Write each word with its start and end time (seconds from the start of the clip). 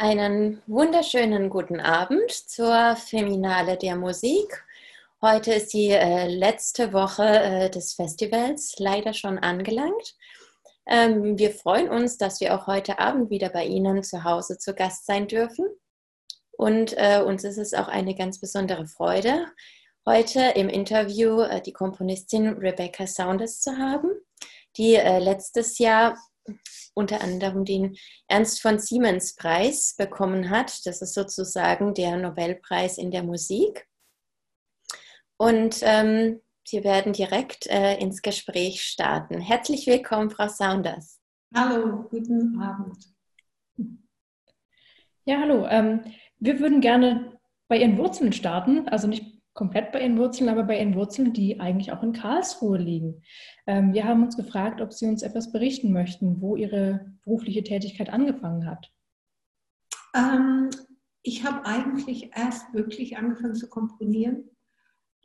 Einen 0.00 0.62
wunderschönen 0.68 1.50
guten 1.50 1.80
Abend 1.80 2.30
zur 2.30 2.94
Feminale 2.94 3.76
der 3.76 3.96
Musik. 3.96 4.64
Heute 5.20 5.54
ist 5.54 5.72
die 5.72 5.90
äh, 5.90 6.28
letzte 6.28 6.92
Woche 6.92 7.24
äh, 7.24 7.68
des 7.68 7.94
Festivals 7.94 8.76
leider 8.78 9.12
schon 9.12 9.40
angelangt. 9.40 10.14
Ähm, 10.86 11.36
wir 11.36 11.50
freuen 11.50 11.88
uns, 11.88 12.16
dass 12.16 12.40
wir 12.40 12.54
auch 12.54 12.68
heute 12.68 13.00
Abend 13.00 13.30
wieder 13.30 13.48
bei 13.48 13.64
Ihnen 13.64 14.04
zu 14.04 14.22
Hause 14.22 14.56
zu 14.56 14.72
Gast 14.72 15.04
sein 15.04 15.26
dürfen. 15.26 15.66
Und 16.52 16.96
äh, 16.96 17.20
uns 17.20 17.42
ist 17.42 17.58
es 17.58 17.74
auch 17.74 17.88
eine 17.88 18.14
ganz 18.14 18.38
besondere 18.38 18.86
Freude, 18.86 19.46
heute 20.06 20.52
im 20.54 20.68
Interview 20.68 21.40
äh, 21.40 21.60
die 21.60 21.72
Komponistin 21.72 22.50
Rebecca 22.50 23.08
Saunders 23.08 23.60
zu 23.60 23.76
haben, 23.76 24.10
die 24.76 24.94
äh, 24.94 25.18
letztes 25.18 25.80
Jahr 25.80 26.16
unter 26.94 27.20
anderem 27.20 27.64
den 27.64 27.96
Ernst 28.26 28.60
von 28.60 28.78
Siemens 28.78 29.36
Preis 29.36 29.94
bekommen 29.96 30.50
hat. 30.50 30.86
Das 30.86 31.00
ist 31.02 31.14
sozusagen 31.14 31.94
der 31.94 32.16
Nobelpreis 32.16 32.98
in 32.98 33.10
der 33.10 33.22
Musik. 33.22 33.86
Und 35.36 35.80
ähm, 35.82 36.40
wir 36.70 36.84
werden 36.84 37.12
direkt 37.12 37.66
äh, 37.68 37.96
ins 37.98 38.22
Gespräch 38.22 38.82
starten. 38.82 39.40
Herzlich 39.40 39.86
willkommen, 39.86 40.30
Frau 40.30 40.48
Saunders. 40.48 41.20
Hallo, 41.54 42.04
guten 42.10 42.60
Abend. 42.60 42.98
Ja, 45.24 45.40
hallo. 45.40 45.66
Ähm, 45.68 46.02
wir 46.38 46.58
würden 46.58 46.80
gerne 46.80 47.38
bei 47.68 47.78
Ihren 47.78 47.98
Wurzeln 47.98 48.32
starten, 48.32 48.88
also 48.88 49.06
nicht 49.06 49.37
komplett 49.58 49.90
bei 49.90 50.00
Ihren 50.00 50.16
Wurzeln, 50.16 50.48
aber 50.48 50.62
bei 50.62 50.78
Ihren 50.78 50.94
Wurzeln, 50.94 51.32
die 51.32 51.58
eigentlich 51.58 51.90
auch 51.90 52.04
in 52.04 52.12
Karlsruhe 52.12 52.78
liegen. 52.78 53.22
Ähm, 53.66 53.92
wir 53.92 54.04
haben 54.04 54.22
uns 54.22 54.36
gefragt, 54.36 54.80
ob 54.80 54.92
Sie 54.92 55.06
uns 55.06 55.22
etwas 55.22 55.50
berichten 55.50 55.92
möchten, 55.92 56.40
wo 56.40 56.54
Ihre 56.54 57.12
berufliche 57.24 57.64
Tätigkeit 57.64 58.08
angefangen 58.08 58.66
hat. 58.70 58.92
Ähm, 60.14 60.70
ich 61.22 61.44
habe 61.44 61.66
eigentlich 61.66 62.30
erst 62.36 62.72
wirklich 62.72 63.18
angefangen 63.18 63.56
zu 63.56 63.68
komponieren, 63.68 64.44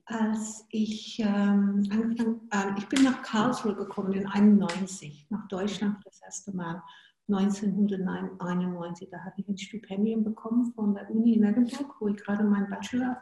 als 0.06 0.66
ich 0.72 1.20
ähm, 1.20 1.88
angefangen, 1.92 2.50
äh, 2.52 2.80
ich 2.80 2.88
bin 2.88 3.04
nach 3.04 3.22
Karlsruhe 3.22 3.76
gekommen 3.76 4.14
in 4.14 4.26
91, 4.26 5.28
nach 5.30 5.48
Deutschland 5.48 5.98
das 6.06 6.20
erste 6.24 6.56
Mal. 6.56 6.82
1991, 7.30 9.10
da 9.12 9.20
habe 9.20 9.36
ich 9.38 9.48
ein 9.48 9.60
Stipendium 9.60 10.24
bekommen 10.24 10.74
von 10.74 10.96
der 10.96 11.08
Uni 11.12 11.36
in 11.36 11.44
Edinburgh, 11.44 11.94
wo 12.00 12.08
ich 12.08 12.18
gerade 12.18 12.44
meinen 12.44 12.70
Bachelor 12.72 13.22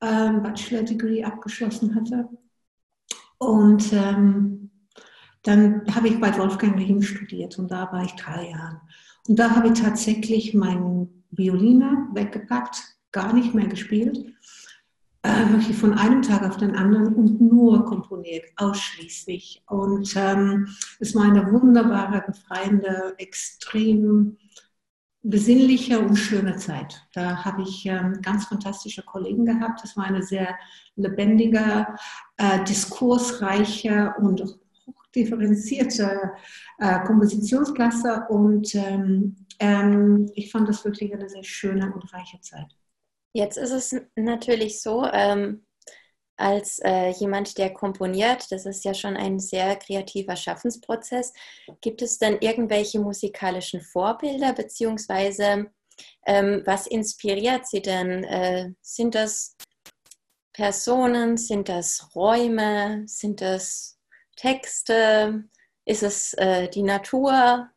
ähm, 0.00 0.42
Bachelor-Degree 0.42 1.24
abgeschlossen 1.24 1.94
hatte. 1.94 2.28
Und 3.38 3.92
ähm, 3.92 4.70
dann 5.42 5.82
habe 5.94 6.08
ich 6.08 6.20
bei 6.20 6.36
Wolfgang 6.38 6.78
Riem 6.78 7.02
studiert 7.02 7.58
und 7.58 7.70
da 7.70 7.92
war 7.92 8.04
ich 8.04 8.12
drei 8.12 8.50
Jahre. 8.50 8.80
Und 9.28 9.38
da 9.38 9.54
habe 9.54 9.68
ich 9.68 9.80
tatsächlich 9.80 10.54
meinen 10.54 11.24
Violiner 11.30 12.08
weggepackt, 12.12 12.82
gar 13.12 13.32
nicht 13.32 13.54
mehr 13.54 13.66
gespielt, 13.66 14.18
äh, 15.22 15.48
wirklich 15.50 15.76
von 15.76 15.94
einem 15.94 16.22
Tag 16.22 16.42
auf 16.42 16.56
den 16.56 16.74
anderen 16.76 17.14
und 17.14 17.40
nur 17.40 17.84
komponiert, 17.84 18.44
ausschließlich. 18.56 19.62
Und 19.66 20.14
ähm, 20.16 20.68
es 21.00 21.14
war 21.14 21.24
eine 21.24 21.50
wunderbare, 21.50 22.24
befreiende, 22.26 23.14
extrem 23.18 24.36
besinnliche 25.24 25.98
und 25.98 26.16
schöne 26.16 26.56
Zeit. 26.56 27.02
Da 27.14 27.44
habe 27.44 27.62
ich 27.62 27.86
ähm, 27.86 28.20
ganz 28.20 28.44
fantastische 28.44 29.02
Kollegen 29.02 29.46
gehabt. 29.46 29.82
Das 29.82 29.96
war 29.96 30.04
eine 30.04 30.22
sehr 30.22 30.54
lebendige, 30.96 31.86
äh, 32.36 32.62
diskursreiche 32.64 34.14
und 34.18 34.44
hochdifferenzierte 34.86 36.32
äh, 36.78 37.00
Kompositionsklasse. 37.04 38.26
Und 38.28 38.74
ähm, 38.74 39.36
ähm, 39.58 40.30
ich 40.34 40.52
fand 40.52 40.68
das 40.68 40.84
wirklich 40.84 41.12
eine 41.14 41.28
sehr 41.28 41.44
schöne 41.44 41.90
und 41.92 42.12
reiche 42.12 42.40
Zeit. 42.40 42.76
Jetzt 43.32 43.56
ist 43.56 43.72
es 43.72 43.96
natürlich 44.14 44.80
so, 44.82 45.08
als 46.36 46.80
äh, 46.80 47.10
jemand, 47.10 47.58
der 47.58 47.72
komponiert, 47.72 48.50
das 48.50 48.66
ist 48.66 48.84
ja 48.84 48.94
schon 48.94 49.16
ein 49.16 49.38
sehr 49.38 49.76
kreativer 49.76 50.36
Schaffensprozess. 50.36 51.32
Gibt 51.80 52.02
es 52.02 52.18
denn 52.18 52.38
irgendwelche 52.40 52.98
musikalischen 52.98 53.80
Vorbilder, 53.80 54.52
beziehungsweise 54.52 55.70
ähm, 56.26 56.62
was 56.64 56.86
inspiriert 56.86 57.66
Sie 57.66 57.82
denn? 57.82 58.24
Äh, 58.24 58.72
sind 58.80 59.14
das 59.14 59.56
Personen, 60.52 61.36
sind 61.36 61.68
das 61.68 62.14
Räume, 62.14 63.04
sind 63.06 63.40
das 63.40 63.98
Texte, 64.36 65.44
ist 65.84 66.02
es 66.02 66.32
äh, 66.34 66.68
die 66.68 66.82
Natur? 66.82 67.70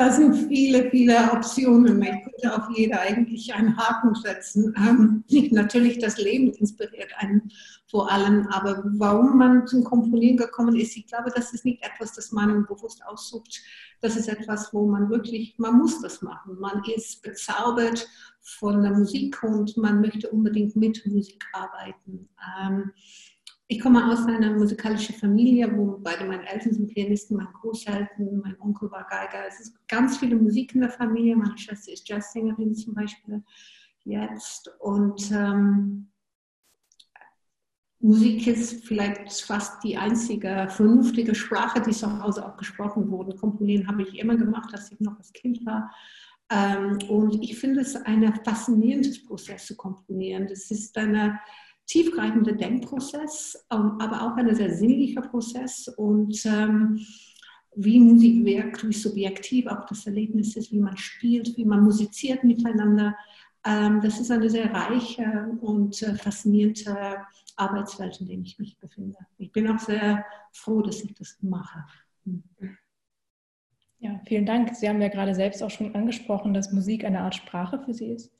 Da 0.00 0.10
sind 0.10 0.48
viele, 0.48 0.88
viele 0.88 1.30
Optionen. 1.30 2.00
Ich 2.00 2.08
könnte 2.08 2.56
auf 2.56 2.74
jede 2.74 2.98
eigentlich 2.98 3.52
einen 3.52 3.76
Haken 3.76 4.14
setzen. 4.14 4.74
Ähm, 4.78 5.24
natürlich 5.50 5.98
das 5.98 6.16
Leben 6.16 6.54
inspiriert 6.54 7.10
einen 7.18 7.52
vor 7.86 8.10
allem, 8.10 8.46
aber 8.46 8.82
warum 8.94 9.36
man 9.36 9.66
zum 9.66 9.84
Komponieren 9.84 10.38
gekommen 10.38 10.74
ist, 10.74 10.96
ich 10.96 11.06
glaube, 11.06 11.30
das 11.34 11.52
ist 11.52 11.66
nicht 11.66 11.84
etwas, 11.84 12.14
das 12.14 12.32
man 12.32 12.64
bewusst 12.64 13.04
aussucht. 13.04 13.60
Das 14.00 14.16
ist 14.16 14.30
etwas, 14.30 14.72
wo 14.72 14.86
man 14.86 15.10
wirklich, 15.10 15.58
man 15.58 15.76
muss 15.76 16.00
das 16.00 16.22
machen. 16.22 16.58
Man 16.58 16.82
ist 16.96 17.22
bezaubert 17.22 18.08
von 18.40 18.82
der 18.82 18.92
Musik 18.92 19.42
und 19.42 19.76
man 19.76 20.00
möchte 20.00 20.30
unbedingt 20.30 20.76
mit 20.76 21.04
Musik 21.04 21.44
arbeiten. 21.52 22.26
Ähm, 22.58 22.92
ich 23.72 23.78
komme 23.78 24.04
aus 24.10 24.26
einer 24.26 24.50
musikalischen 24.50 25.14
Familie, 25.14 25.72
wo 25.76 25.96
beide 26.02 26.24
meine 26.24 26.44
Eltern 26.48 26.72
sind 26.72 26.92
Pianisten, 26.92 27.36
mein 27.36 27.52
Großeltern, 27.52 28.40
mein 28.42 28.60
Onkel 28.60 28.90
war 28.90 29.06
Geiger. 29.08 29.46
Es 29.46 29.60
ist 29.60 29.86
ganz 29.86 30.18
viele 30.18 30.34
Musik 30.34 30.74
in 30.74 30.80
der 30.80 30.90
Familie. 30.90 31.36
Meine 31.36 31.56
Schwester 31.56 31.92
ist 31.92 32.08
Jazzsängerin 32.08 32.74
zum 32.74 32.94
Beispiel 32.94 33.44
jetzt. 34.02 34.72
Und 34.80 35.30
ähm, 35.30 36.10
Musik 38.00 38.48
ist 38.48 38.84
vielleicht 38.84 39.40
fast 39.40 39.84
die 39.84 39.96
einzige 39.96 40.66
vernünftige 40.68 41.36
Sprache, 41.36 41.80
die 41.80 41.92
zu 41.92 42.20
Hause 42.20 42.44
auch 42.44 42.56
gesprochen 42.56 43.08
wurde. 43.08 43.36
Komponieren 43.36 43.86
habe 43.86 44.02
ich 44.02 44.18
immer 44.18 44.34
gemacht, 44.34 44.70
als 44.72 44.90
ich 44.90 44.98
noch 44.98 45.16
als 45.16 45.32
Kind 45.32 45.64
war. 45.64 45.94
Ähm, 46.50 46.98
und 47.08 47.40
ich 47.40 47.56
finde 47.56 47.82
es 47.82 47.94
ein 47.94 48.34
faszinierendes 48.44 49.24
Prozess 49.24 49.66
zu 49.66 49.76
komponieren. 49.76 50.48
Das 50.48 50.72
ist 50.72 50.98
eine 50.98 51.38
tiefgreifender 51.90 52.52
Denkprozess, 52.52 53.66
ähm, 53.72 53.98
aber 54.00 54.22
auch 54.22 54.36
ein 54.36 54.54
sehr 54.54 54.72
sinnlicher 54.72 55.22
Prozess 55.22 55.88
und 55.88 56.40
ähm, 56.46 57.04
wie 57.74 57.98
Musik 57.98 58.44
wirkt, 58.44 58.88
wie 58.88 58.92
subjektiv 58.92 59.66
auch 59.66 59.84
das 59.86 60.06
Erlebnis 60.06 60.56
ist, 60.56 60.70
wie 60.70 60.78
man 60.78 60.96
spielt, 60.96 61.56
wie 61.56 61.64
man 61.64 61.82
musiziert 61.82 62.44
miteinander. 62.44 63.16
Ähm, 63.66 64.00
das 64.00 64.20
ist 64.20 64.30
eine 64.30 64.48
sehr 64.48 64.72
reiche 64.72 65.48
und 65.60 66.00
äh, 66.02 66.14
faszinierende 66.14 67.18
Arbeitswelt, 67.56 68.20
in 68.20 68.26
der 68.26 68.38
ich 68.38 68.58
mich 68.58 68.78
befinde. 68.78 69.18
Ich 69.38 69.50
bin 69.50 69.68
auch 69.68 69.80
sehr 69.80 70.24
froh, 70.52 70.82
dass 70.82 71.02
ich 71.02 71.12
das 71.14 71.38
mache. 71.42 71.84
Hm. 72.24 72.44
Ja, 73.98 74.20
vielen 74.26 74.46
Dank. 74.46 74.74
Sie 74.76 74.88
haben 74.88 75.02
ja 75.02 75.08
gerade 75.08 75.34
selbst 75.34 75.62
auch 75.62 75.70
schon 75.70 75.94
angesprochen, 75.94 76.54
dass 76.54 76.72
Musik 76.72 77.04
eine 77.04 77.20
Art 77.20 77.34
Sprache 77.34 77.80
für 77.80 77.92
Sie 77.92 78.06
ist. 78.06 78.32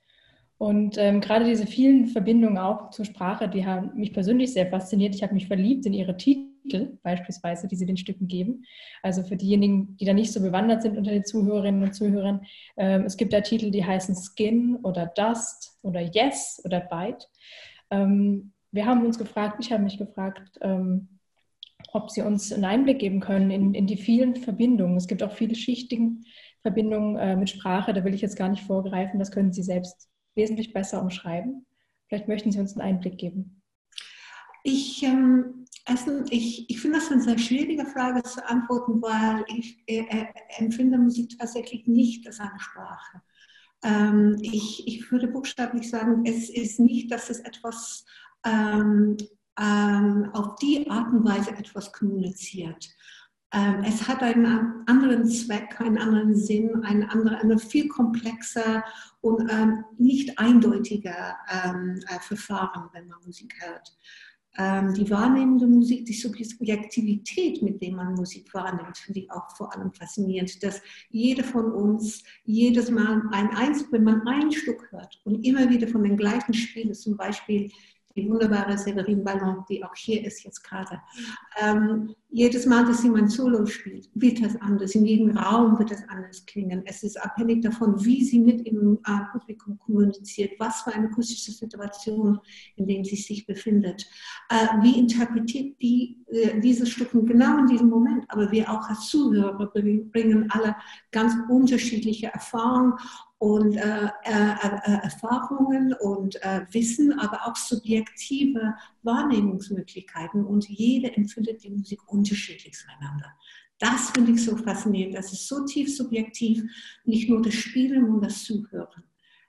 Und 0.60 0.98
ähm, 0.98 1.22
gerade 1.22 1.46
diese 1.46 1.66
vielen 1.66 2.08
Verbindungen 2.08 2.58
auch 2.58 2.90
zur 2.90 3.06
Sprache, 3.06 3.48
die 3.48 3.64
haben 3.64 3.98
mich 3.98 4.12
persönlich 4.12 4.52
sehr 4.52 4.66
fasziniert. 4.66 5.14
Ich 5.14 5.22
habe 5.22 5.32
mich 5.32 5.46
verliebt 5.46 5.86
in 5.86 5.94
ihre 5.94 6.18
Titel 6.18 6.98
beispielsweise, 7.02 7.66
die 7.66 7.76
sie 7.76 7.86
den 7.86 7.96
Stücken 7.96 8.28
geben. 8.28 8.64
Also 9.02 9.22
für 9.22 9.36
diejenigen, 9.36 9.96
die 9.96 10.04
da 10.04 10.12
nicht 10.12 10.30
so 10.30 10.42
bewandert 10.42 10.82
sind 10.82 10.98
unter 10.98 11.12
den 11.12 11.24
Zuhörerinnen 11.24 11.82
und 11.82 11.94
Zuhörern, 11.94 12.42
ähm, 12.76 13.04
es 13.06 13.16
gibt 13.16 13.32
da 13.32 13.40
Titel, 13.40 13.70
die 13.70 13.86
heißen 13.86 14.14
Skin 14.14 14.76
oder 14.82 15.06
Dust 15.06 15.78
oder 15.80 16.02
Yes 16.02 16.60
oder 16.62 16.80
Bite. 16.80 17.24
Ähm, 17.90 18.52
wir 18.70 18.84
haben 18.84 19.02
uns 19.06 19.16
gefragt, 19.16 19.56
ich 19.60 19.72
habe 19.72 19.82
mich 19.82 19.96
gefragt, 19.96 20.58
ähm, 20.60 21.08
ob 21.94 22.10
Sie 22.10 22.20
uns 22.20 22.52
einen 22.52 22.66
Einblick 22.66 22.98
geben 22.98 23.20
können 23.20 23.50
in, 23.50 23.72
in 23.72 23.86
die 23.86 23.96
vielen 23.96 24.36
Verbindungen. 24.36 24.98
Es 24.98 25.08
gibt 25.08 25.22
auch 25.22 25.32
viele 25.32 25.54
schichtige 25.54 26.10
Verbindungen 26.60 27.16
äh, 27.16 27.34
mit 27.34 27.48
Sprache, 27.48 27.94
da 27.94 28.04
will 28.04 28.12
ich 28.12 28.20
jetzt 28.20 28.36
gar 28.36 28.50
nicht 28.50 28.62
vorgreifen, 28.62 29.18
das 29.18 29.30
können 29.30 29.54
Sie 29.54 29.62
selbst 29.62 30.10
wesentlich 30.40 30.72
besser 30.72 31.02
umschreiben? 31.02 31.66
Vielleicht 32.08 32.28
möchten 32.28 32.50
Sie 32.50 32.58
uns 32.58 32.72
einen 32.72 32.96
Einblick 32.96 33.18
geben. 33.18 33.62
Ich, 34.64 35.02
ähm, 35.02 35.66
also 35.84 36.24
ich, 36.30 36.68
ich 36.68 36.80
finde 36.80 36.98
das 36.98 37.10
eine 37.10 37.22
sehr 37.22 37.38
schwierige 37.38 37.86
Frage 37.86 38.22
zu 38.22 38.46
antworten, 38.48 39.00
weil 39.00 39.44
ich 39.56 39.82
äh, 39.86 40.00
äh, 40.00 40.26
empfinde 40.58 40.98
Musik 40.98 41.38
tatsächlich 41.38 41.86
nicht 41.86 42.26
als 42.26 42.40
eine 42.40 42.58
Sprache. 42.58 43.22
Ähm, 43.82 44.36
ich, 44.40 44.86
ich 44.86 45.10
würde 45.10 45.28
buchstäblich 45.28 45.88
sagen, 45.88 46.24
es 46.26 46.50
ist 46.50 46.80
nicht, 46.80 47.10
dass 47.12 47.30
es 47.30 47.40
etwas 47.40 48.04
ähm, 48.44 49.16
ähm 49.58 50.30
auf 50.32 50.56
die 50.56 50.88
Art 50.90 51.12
und 51.12 51.24
Weise 51.24 51.50
etwas 51.50 51.92
kommuniziert. 51.92 52.88
Ähm, 53.52 53.82
es 53.84 54.06
hat 54.06 54.22
einen 54.22 54.84
anderen 54.86 55.26
Zweck, 55.26 55.80
einen 55.80 55.98
anderen 55.98 56.36
Sinn, 56.36 56.84
ein, 56.84 57.02
andere, 57.02 57.38
eine 57.38 57.58
viel 57.58 57.88
komplexer 57.88 58.84
und 59.22 59.50
ähm, 59.50 59.84
nicht 59.98 60.38
eindeutiger 60.38 61.36
ähm, 61.50 62.00
äh, 62.08 62.20
Verfahren, 62.20 62.88
wenn 62.92 63.08
man 63.08 63.18
Musik 63.26 63.54
hört. 63.60 63.92
ähm, 64.56 64.94
die 64.94 65.10
wahrnehmende 65.10 65.66
Musik, 65.66 66.06
die 66.06 66.12
Subjektivität, 66.12 67.62
mit 67.62 67.82
der 67.82 67.92
man 67.92 68.14
Musik 68.14 68.52
wahrnimmt, 68.54 68.98
finde 68.98 69.20
ich 69.20 69.30
auch 69.32 69.48
vor 69.56 69.74
allem 69.74 69.92
faszinierend, 69.92 70.62
dass 70.62 70.80
jeder 71.08 71.42
von 71.44 71.72
uns 71.72 72.22
jedes 72.44 72.90
Mal 72.90 73.22
ein 73.32 73.50
Eins, 73.50 73.84
wenn 73.90 74.04
man 74.04 74.26
ein 74.28 74.52
Stück 74.52 74.90
hört 74.92 75.20
und 75.24 75.44
immer 75.44 75.68
wieder 75.70 75.88
von 75.88 76.04
den 76.04 76.16
gleichen 76.16 76.54
Spielen, 76.54 76.94
zum 76.94 77.16
Beispiel 77.16 77.70
die 78.16 78.28
wunderbare 78.28 78.76
Severine 78.76 79.22
Ballon, 79.22 79.64
die 79.68 79.82
auch 79.84 79.94
hier 79.94 80.24
ist 80.24 80.42
jetzt 80.44 80.62
gerade. 80.62 81.00
Ähm, 81.60 82.14
jedes 82.28 82.66
Mal, 82.66 82.84
dass 82.84 83.02
sie 83.02 83.10
mein 83.10 83.28
Solo 83.28 83.66
spielt, 83.66 84.08
wird 84.14 84.44
das 84.44 84.56
anders. 84.60 84.94
In 84.94 85.04
jedem 85.04 85.36
Raum 85.36 85.78
wird 85.78 85.90
das 85.90 86.08
anders 86.08 86.44
klingen. 86.46 86.82
Es 86.86 87.02
ist 87.02 87.20
abhängig 87.20 87.62
davon, 87.62 88.04
wie 88.04 88.24
sie 88.24 88.38
mit 88.38 88.66
dem 88.66 88.98
äh, 89.06 89.32
Publikum 89.32 89.78
kommuniziert, 89.78 90.52
was 90.58 90.82
für 90.82 90.92
eine 90.92 91.08
akustische 91.08 91.52
Situation, 91.52 92.38
in 92.76 92.86
der 92.86 93.04
sie 93.04 93.16
sich 93.16 93.46
befindet. 93.46 94.06
Äh, 94.48 94.66
wie 94.82 94.98
interpretiert 94.98 95.80
die 95.80 96.18
äh, 96.30 96.60
diese 96.60 96.86
Stücke 96.86 97.22
genau 97.24 97.58
in 97.58 97.66
diesem 97.66 97.88
Moment? 97.88 98.24
Aber 98.28 98.50
wir 98.52 98.70
auch 98.70 98.88
als 98.88 99.08
Zuhörer 99.08 99.54
bringen 99.54 100.48
alle 100.50 100.76
ganz 101.10 101.34
unterschiedliche 101.48 102.28
Erfahrungen 102.28 102.94
und 103.40 103.74
äh, 103.74 104.10
äh, 104.24 104.52
äh, 104.84 105.02
Erfahrungen 105.02 105.94
und 105.94 106.36
äh, 106.42 106.66
Wissen, 106.72 107.18
aber 107.18 107.46
auch 107.46 107.56
subjektive 107.56 108.74
Wahrnehmungsmöglichkeiten. 109.02 110.44
Und 110.44 110.68
jeder 110.68 111.16
empfindet 111.16 111.64
die 111.64 111.70
Musik 111.70 112.00
unterschiedlich 112.06 112.74
zueinander. 112.74 113.32
Das 113.78 114.10
finde 114.10 114.32
ich 114.32 114.44
so 114.44 114.58
faszinierend. 114.58 115.16
Das 115.16 115.32
ist 115.32 115.48
so 115.48 115.64
tief 115.64 115.96
subjektiv, 115.96 116.64
nicht 117.04 117.30
nur 117.30 117.40
das 117.40 117.54
Spielen 117.54 118.10
und 118.10 118.22
das 118.22 118.44
Zuhören. 118.44 119.04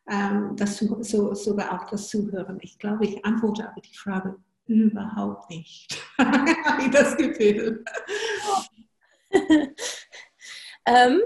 Ähm, 0.09 0.55
das, 0.55 0.77
so, 0.77 1.33
sogar 1.33 1.73
auch 1.73 1.89
das 1.89 2.07
Zuhören. 2.07 2.59
Ich 2.61 2.79
glaube, 2.79 3.03
ich 3.05 3.25
antworte 3.25 3.69
aber 3.69 3.81
die 3.81 3.97
Frage 3.97 4.37
überhaupt 4.67 5.49
nicht. 5.49 6.01
Habe 6.17 6.81
ich 6.81 6.91
das 6.91 7.17
Gefühl. 7.17 7.83
ähm, 10.85 11.21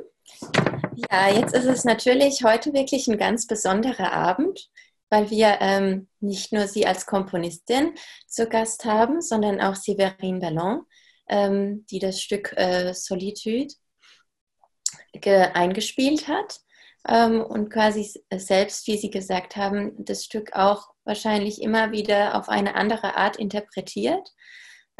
ja, 0.95 1.29
jetzt 1.29 1.53
ist 1.53 1.65
es 1.65 1.83
natürlich 1.83 2.43
heute 2.43 2.73
wirklich 2.73 3.07
ein 3.07 3.17
ganz 3.17 3.47
besonderer 3.47 4.11
Abend, 4.11 4.69
weil 5.09 5.29
wir 5.29 5.57
ähm, 5.61 6.07
nicht 6.19 6.51
nur 6.51 6.67
Sie 6.67 6.85
als 6.85 7.05
Komponistin 7.05 7.93
zu 8.27 8.47
Gast 8.47 8.85
haben, 8.85 9.21
sondern 9.21 9.61
auch 9.61 9.75
Séverine 9.75 10.39
Ballon, 10.39 10.81
ähm, 11.29 11.85
die 11.89 11.99
das 11.99 12.21
Stück 12.21 12.53
äh, 12.57 12.93
Solitude 12.93 13.73
eingespielt 15.53 16.27
hat 16.27 16.59
ähm, 17.07 17.41
und 17.41 17.69
quasi 17.69 18.21
selbst, 18.33 18.87
wie 18.87 18.97
Sie 18.97 19.09
gesagt 19.09 19.55
haben, 19.55 19.93
das 20.03 20.25
Stück 20.25 20.53
auch 20.53 20.89
wahrscheinlich 21.05 21.61
immer 21.61 21.91
wieder 21.91 22.35
auf 22.35 22.49
eine 22.49 22.75
andere 22.75 23.15
Art 23.15 23.37
interpretiert. 23.37 24.29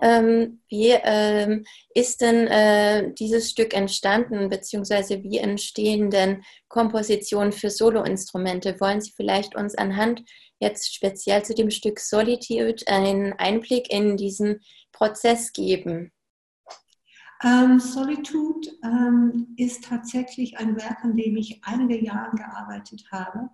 Ähm, 0.01 0.61
wie 0.67 0.89
ähm, 0.91 1.65
ist 1.93 2.19
denn 2.19 2.47
äh, 2.47 3.13
dieses 3.13 3.49
Stück 3.49 3.73
entstanden, 3.73 4.49
beziehungsweise 4.49 5.23
wie 5.23 5.37
entstehen 5.37 6.09
denn 6.09 6.43
Kompositionen 6.67 7.53
für 7.53 7.69
Soloinstrumente? 7.69 8.79
Wollen 8.81 8.99
Sie 8.99 9.13
vielleicht 9.15 9.55
uns 9.55 9.75
anhand 9.75 10.23
jetzt 10.59 10.93
speziell 10.93 11.43
zu 11.43 11.55
dem 11.55 11.69
Stück 11.69 11.99
Solitude 11.99 12.83
einen 12.87 13.33
Einblick 13.33 13.89
in 13.89 14.17
diesen 14.17 14.59
Prozess 14.91 15.53
geben? 15.53 16.11
Ähm, 17.43 17.79
Solitude 17.79 18.69
ähm, 18.83 19.53
ist 19.57 19.85
tatsächlich 19.85 20.57
ein 20.57 20.75
Werk, 20.77 21.03
an 21.03 21.15
dem 21.15 21.35
ich 21.37 21.61
einige 21.63 22.03
Jahre 22.03 22.35
gearbeitet 22.35 23.05
habe. 23.11 23.49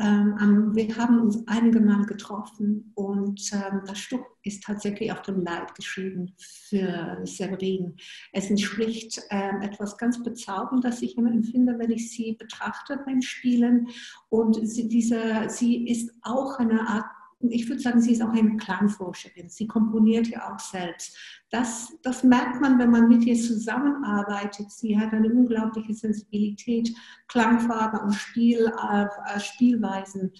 Ähm, 0.00 0.74
wir 0.74 0.96
haben 0.96 1.20
uns 1.20 1.46
einige 1.46 1.78
Mal 1.78 2.06
getroffen 2.06 2.92
und 2.94 3.40
ähm, 3.52 3.82
das 3.86 3.98
Stück 3.98 4.24
ist 4.42 4.64
tatsächlich 4.64 5.12
auf 5.12 5.20
dem 5.22 5.42
Leib 5.42 5.74
geschrieben 5.74 6.32
für 6.38 7.18
Severin. 7.24 7.96
Es 8.32 8.48
entspricht 8.48 9.20
ähm, 9.30 9.60
etwas 9.60 9.98
ganz 9.98 10.22
bezaubernd, 10.22 10.84
das 10.84 11.02
ich 11.02 11.18
immer 11.18 11.30
empfinde, 11.30 11.78
wenn 11.78 11.90
ich 11.90 12.10
sie 12.10 12.32
betrachte 12.32 13.00
beim 13.04 13.20
Spielen. 13.20 13.88
Und 14.30 14.66
sie, 14.66 14.88
diese, 14.88 15.48
sie 15.48 15.86
ist 15.86 16.10
auch 16.22 16.58
eine 16.58 16.88
Art 16.88 17.04
ich 17.48 17.68
würde 17.68 17.80
sagen, 17.80 18.00
sie 18.00 18.12
ist 18.12 18.22
auch 18.22 18.32
eine 18.32 18.56
Klangforscherin. 18.56 19.48
Sie 19.48 19.66
komponiert 19.66 20.28
ja 20.28 20.52
auch 20.52 20.58
selbst. 20.58 21.16
Das, 21.50 21.96
das 22.02 22.22
merkt 22.22 22.60
man, 22.60 22.78
wenn 22.78 22.90
man 22.90 23.08
mit 23.08 23.24
ihr 23.24 23.34
zusammenarbeitet. 23.34 24.70
Sie 24.70 24.98
hat 24.98 25.12
eine 25.12 25.32
unglaubliche 25.32 25.94
Sensibilität, 25.94 26.94
Klangfarbe 27.28 28.00
und 28.00 28.14
Spiel, 28.14 28.70
äh, 28.92 29.40
Spielweisen, 29.40 30.32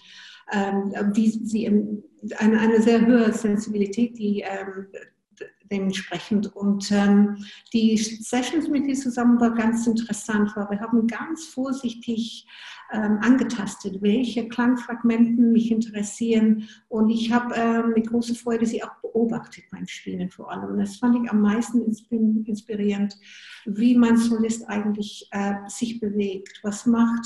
ähm, 0.51 0.93
wie 1.13 1.29
sie 1.29 1.67
eine, 2.37 2.59
eine 2.59 2.81
sehr 2.81 3.05
hohe 3.05 3.33
Sensibilität, 3.33 4.17
die 4.17 4.41
ähm, 4.41 4.87
dementsprechend. 5.71 6.55
Und 6.55 6.91
ähm, 6.91 7.45
die 7.73 7.97
Sessions 7.97 8.67
mit 8.67 8.85
ihr 8.85 8.95
zusammen 8.95 9.39
war 9.39 9.53
ganz 9.55 9.87
interessant, 9.87 10.51
weil 10.55 10.69
wir 10.69 10.79
haben 10.81 11.07
ganz 11.07 11.45
vorsichtig 11.45 12.45
ähm, 12.91 13.19
angetastet, 13.21 14.01
welche 14.01 14.47
Klangfragmenten 14.47 15.51
mich 15.51 15.71
interessieren. 15.71 16.67
Und 16.89 17.09
ich 17.09 17.31
habe 17.31 17.55
ähm, 17.55 17.93
mit 17.95 18.07
großer 18.07 18.35
Freude 18.35 18.65
sie 18.65 18.83
auch 18.83 18.95
beobachtet 19.01 19.63
beim 19.71 19.87
Spielen 19.87 20.29
vor 20.29 20.51
allem. 20.51 20.71
Und 20.71 20.79
das 20.79 20.97
fand 20.97 21.23
ich 21.23 21.31
am 21.31 21.41
meisten 21.41 21.81
inspirierend, 21.81 23.17
wie 23.65 23.95
mein 23.95 24.17
Solist 24.17 24.67
eigentlich 24.67 25.27
äh, 25.31 25.53
sich 25.67 25.99
bewegt, 25.99 26.59
was 26.63 26.85
macht 26.85 27.25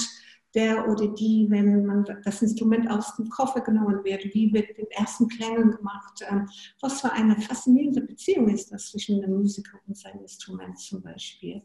der 0.55 0.87
oder 0.89 1.07
die, 1.07 1.47
wenn 1.49 1.85
man 1.85 2.05
das 2.23 2.41
Instrument 2.41 2.89
aus 2.89 3.15
dem 3.17 3.29
Koffer 3.29 3.61
genommen 3.61 4.03
wird, 4.03 4.23
wie 4.33 4.53
wird 4.53 4.77
den 4.77 4.89
ersten 4.91 5.27
Klängen 5.27 5.71
gemacht, 5.71 6.21
ähm, 6.29 6.47
was 6.81 7.01
für 7.01 7.11
eine 7.11 7.39
faszinierende 7.39 8.01
Beziehung 8.01 8.49
ist 8.49 8.71
das 8.71 8.89
zwischen 8.89 9.21
dem 9.21 9.33
Musiker 9.33 9.77
und 9.85 9.97
seinem 9.97 10.21
Instrument 10.21 10.79
zum 10.79 11.03
Beispiel. 11.03 11.61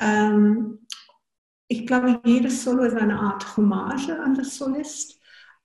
Ähm, 0.00 0.80
ich 1.68 1.86
glaube, 1.86 2.20
jedes 2.24 2.64
Solo 2.64 2.84
ist 2.84 2.96
eine 2.96 3.18
Art 3.18 3.56
Hommage 3.56 4.10
an 4.10 4.34
das 4.34 4.56
Solist. 4.56 5.17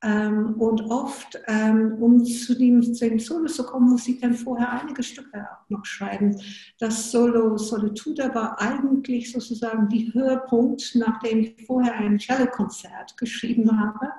Ähm, 0.04 0.56
und 0.60 0.82
oft, 0.92 1.40
ähm, 1.48 1.94
um 2.02 2.26
zu 2.26 2.56
dem, 2.56 2.82
zu 2.82 3.08
dem, 3.08 3.20
Solo 3.20 3.46
zu 3.46 3.64
kommen, 3.66 3.90
muss 3.92 4.08
ich 4.08 4.20
dann 4.20 4.34
vorher 4.34 4.70
einige 4.82 5.02
Stücke 5.02 5.48
auch 5.50 5.70
noch 5.70 5.86
schreiben. 5.86 6.38
Das 6.78 7.10
Solo 7.10 7.58
Solitude 7.58 8.30
war 8.36 8.60
eigentlich 8.60 9.32
sozusagen 9.32 9.88
die 9.88 10.14
Höhepunkt, 10.14 10.94
nachdem 10.96 11.40
ich 11.40 11.66
vorher 11.66 11.94
ein 11.94 12.18
Cello-Konzert 12.18 13.16
geschrieben 13.18 13.80
habe. 13.80 14.12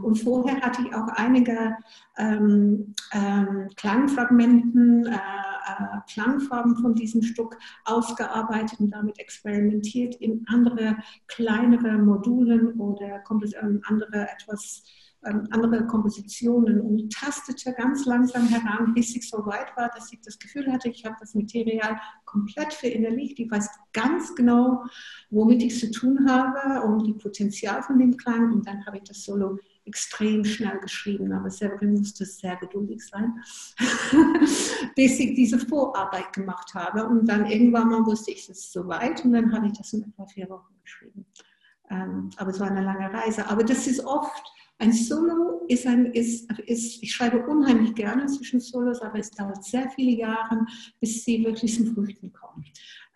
Und 0.00 0.16
vorher 0.16 0.60
hatte 0.60 0.82
ich 0.82 0.94
auch 0.94 1.08
einige 1.08 1.76
ähm, 2.18 2.94
ähm 3.12 3.68
Klangfragmenten, 3.74 5.06
äh, 5.06 5.10
äh, 5.12 6.12
Klangfarben 6.12 6.76
von 6.76 6.94
diesem 6.94 7.22
Stück 7.22 7.58
ausgearbeitet 7.84 8.78
und 8.78 8.90
damit 8.90 9.18
experimentiert 9.18 10.14
in 10.16 10.44
andere 10.46 10.96
kleinere 11.26 11.98
Modulen 11.98 12.78
oder 12.78 13.22
ähm, 13.60 13.82
andere 13.86 14.28
etwas 14.30 14.84
ähm, 15.24 15.46
andere 15.50 15.86
Kompositionen 15.86 16.80
und 16.80 17.12
tastete 17.12 17.72
ganz 17.74 18.04
langsam 18.06 18.48
heran, 18.48 18.92
bis 18.94 19.14
ich 19.14 19.28
so 19.28 19.46
weit 19.46 19.76
war, 19.76 19.88
dass 19.94 20.12
ich 20.12 20.20
das 20.20 20.38
Gefühl 20.38 20.70
hatte, 20.72 20.88
ich 20.88 21.04
habe 21.04 21.16
das 21.20 21.34
Material 21.34 22.00
komplett 22.24 22.72
verinnerlicht. 22.72 23.38
Ich 23.38 23.50
weiß 23.50 23.68
ganz 23.92 24.34
genau, 24.34 24.84
womit 25.30 25.62
ich 25.62 25.78
zu 25.78 25.90
tun 25.90 26.28
habe 26.28 26.86
und 26.86 27.06
die 27.06 27.14
Potenzial 27.14 27.82
von 27.82 27.98
dem 27.98 28.16
Klang. 28.16 28.52
Und 28.52 28.66
dann 28.66 28.84
habe 28.86 28.96
ich 28.96 29.04
das 29.04 29.24
Solo 29.24 29.58
extrem 29.84 30.44
schnell 30.44 30.78
geschrieben, 30.78 31.32
aber 31.32 31.50
Severin 31.50 31.94
musste 31.94 32.24
sehr 32.24 32.56
geduldig 32.56 33.04
sein, 33.04 33.42
bis 34.96 35.18
ich 35.18 35.34
diese 35.34 35.58
Vorarbeit 35.58 36.32
gemacht 36.32 36.74
habe. 36.74 37.06
Und 37.06 37.26
dann 37.26 37.46
irgendwann 37.46 37.88
mal 37.88 38.06
wusste 38.06 38.30
ich, 38.30 38.48
es 38.48 38.58
ist 38.58 38.72
soweit 38.72 39.24
und 39.24 39.32
dann 39.32 39.52
habe 39.52 39.66
ich 39.66 39.72
das 39.72 39.92
in 39.92 40.04
etwa 40.04 40.26
vier 40.26 40.48
Wochen 40.48 40.74
geschrieben. 40.82 41.26
Ähm, 41.90 42.30
aber 42.36 42.50
es 42.50 42.60
war 42.60 42.70
eine 42.70 42.82
lange 42.82 43.12
Reise. 43.12 43.48
Aber 43.48 43.64
das 43.64 43.86
ist 43.86 44.04
oft, 44.04 44.42
ein 44.82 44.92
Solo 44.92 45.64
ist 45.68 45.86
ein, 45.86 46.06
ist, 46.06 46.50
ist, 46.66 47.02
ich 47.02 47.12
schreibe 47.12 47.46
unheimlich 47.46 47.94
gerne 47.94 48.26
zwischen 48.26 48.58
Solos, 48.58 49.00
aber 49.00 49.20
es 49.20 49.30
dauert 49.30 49.64
sehr 49.64 49.88
viele 49.90 50.10
Jahre, 50.10 50.66
bis 51.00 51.24
sie 51.24 51.44
wirklich 51.44 51.76
zum 51.76 51.94
Früchten 51.94 52.32
kommen. 52.32 52.64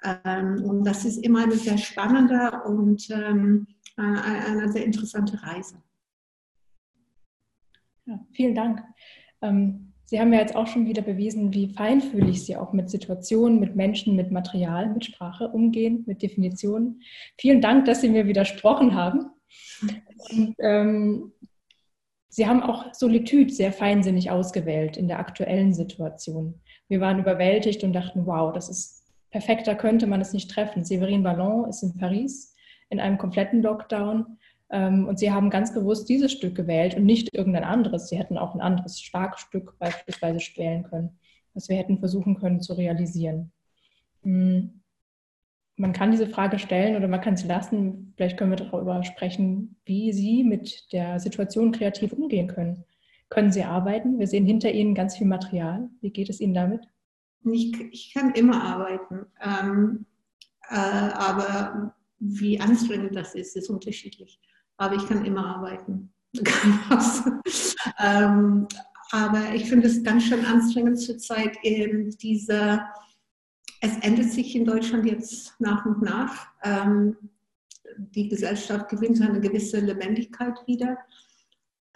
Ähm, 0.05 0.63
und 0.65 0.85
das 0.85 1.05
ist 1.05 1.19
immer 1.25 1.43
eine 1.43 1.57
sehr 1.57 1.77
spannende 1.77 2.63
und 2.67 3.09
ähm, 3.11 3.67
äh, 3.99 4.03
eine 4.03 4.71
sehr 4.71 4.85
interessante 4.85 5.43
Reise. 5.43 5.83
Ja, 8.05 8.25
vielen 8.33 8.55
Dank. 8.55 8.83
Ähm, 9.43 9.93
Sie 10.09 10.21
haben 10.21 10.33
ja 10.33 10.39
jetzt 10.39 10.55
auch 10.55 10.69
schon 10.69 10.87
wieder 10.87 11.03
bewiesen, 11.03 11.53
wie 11.53 11.73
feinfühlig 11.73 12.45
Sie 12.45 12.57
auch 12.57 12.73
mit 12.73 12.89
Situationen, 12.89 13.59
mit 13.59 13.75
Menschen, 13.75 14.15
mit 14.15 14.31
Material, 14.31 14.89
mit 14.89 15.05
Sprache 15.05 15.49
umgehen, 15.49 16.05
mit 16.07 16.23
Definitionen. 16.23 17.03
Vielen 17.37 17.61
Dank, 17.61 17.87
dass 17.87 18.03
Sie 18.03 18.09
mir 18.09 18.29
widersprochen 18.29 18.95
haben. 18.95 19.33
Und, 20.31 20.55
ähm, 20.61 21.33
Sie 22.37 22.47
haben 22.47 22.63
auch 22.63 22.93
Solitude 22.93 23.51
sehr 23.51 23.73
feinsinnig 23.73 24.31
ausgewählt 24.31 24.99
in 24.99 25.09
der 25.09 25.21
aktuellen 25.21 25.73
Situation. 25.73 26.61
Wir 26.87 27.01
waren 27.01 27.19
überwältigt 27.19 27.83
und 27.83 27.95
dachten, 27.95 28.27
wow, 28.27 28.53
das 28.53 28.69
ist 28.69 29.07
perfekter 29.31 29.75
könnte 29.75 30.07
man 30.07 30.21
es 30.21 30.35
nicht 30.35 30.51
treffen. 30.51 30.85
Severin 30.85 31.23
Ballon 31.23 31.67
ist 31.67 31.83
in 31.83 31.97
Paris 31.97 32.55
in 32.91 33.01
einem 33.01 33.17
kompletten 33.17 33.63
Lockdown 33.63 34.37
Ähm, 34.71 35.09
und 35.09 35.19
sie 35.19 35.31
haben 35.33 35.49
ganz 35.49 35.73
bewusst 35.73 36.11
dieses 36.11 36.31
Stück 36.31 36.55
gewählt 36.55 36.95
und 36.95 37.07
nicht 37.07 37.33
irgendein 37.33 37.65
anderes. 37.65 38.09
Sie 38.09 38.19
hätten 38.19 38.37
auch 38.37 38.55
ein 38.55 38.61
anderes 38.61 39.01
Schlagstück 39.01 39.79
beispielsweise 39.79 40.41
wählen 40.57 40.83
können, 40.83 41.19
das 41.55 41.71
wir 41.71 41.77
hätten 41.77 42.01
versuchen 42.01 42.37
können 42.37 42.61
zu 42.61 42.75
realisieren. 42.75 43.51
Man 45.77 45.93
kann 45.93 46.11
diese 46.11 46.27
Frage 46.27 46.59
stellen 46.59 46.97
oder 46.97 47.07
man 47.09 47.21
kann 47.21 47.37
sie 47.37 47.47
lassen. 47.47 48.15
Vielleicht 48.17 48.39
können 48.39 48.51
wir 48.51 48.57
darüber 48.57 49.03
sprechen, 49.05 49.77
wie 49.85 50.13
Sie 50.13 50.43
mit 50.43 50.93
der 50.93 51.21
Situation 51.21 51.73
kreativ 51.73 52.13
umgehen 52.13 52.49
können. 52.49 52.85
Können 53.29 53.53
Sie 53.53 53.63
arbeiten? 53.63 54.19
Wir 54.19 54.27
sehen 54.27 54.47
hinter 54.47 54.73
Ihnen 54.73 54.95
ganz 54.95 55.17
viel 55.17 55.27
Material. 55.27 55.91
Wie 56.01 56.11
geht 56.11 56.31
es 56.31 56.41
Ihnen 56.41 56.55
damit? 56.55 56.87
Ich, 57.45 57.79
ich 57.93 58.15
kann 58.15 58.33
immer 58.33 58.63
arbeiten, 58.63 59.27
ähm, 59.45 60.07
äh, 60.71 60.75
aber 60.75 61.95
wie 62.19 62.59
anstrengend 62.59 63.15
das 63.15 63.35
ist, 63.35 63.57
ist 63.57 63.69
unterschiedlich 63.69 64.41
aber 64.77 64.97
ich 64.97 65.07
kann 65.07 65.25
immer 65.25 65.57
arbeiten. 65.57 66.13
ähm, 67.99 68.67
aber 69.11 69.55
ich 69.55 69.69
finde 69.69 69.87
es 69.87 70.03
ganz 70.03 70.25
schön 70.25 70.45
anstrengend 70.45 71.01
zurzeit, 71.01 71.57
eben 71.63 72.11
diese, 72.19 72.81
es 73.81 73.97
ändert 73.99 74.31
sich 74.31 74.55
in 74.57 74.65
Deutschland 74.65 75.07
jetzt 75.07 75.55
nach 75.59 75.85
und 75.87 76.03
nach. 76.03 76.49
Ähm, 76.63 77.17
die 77.99 78.29
Gesellschaft 78.29 78.89
gewinnt 78.89 79.21
eine 79.21 79.41
gewisse 79.41 79.81
Lebendigkeit 79.81 80.55
wieder. 80.67 80.99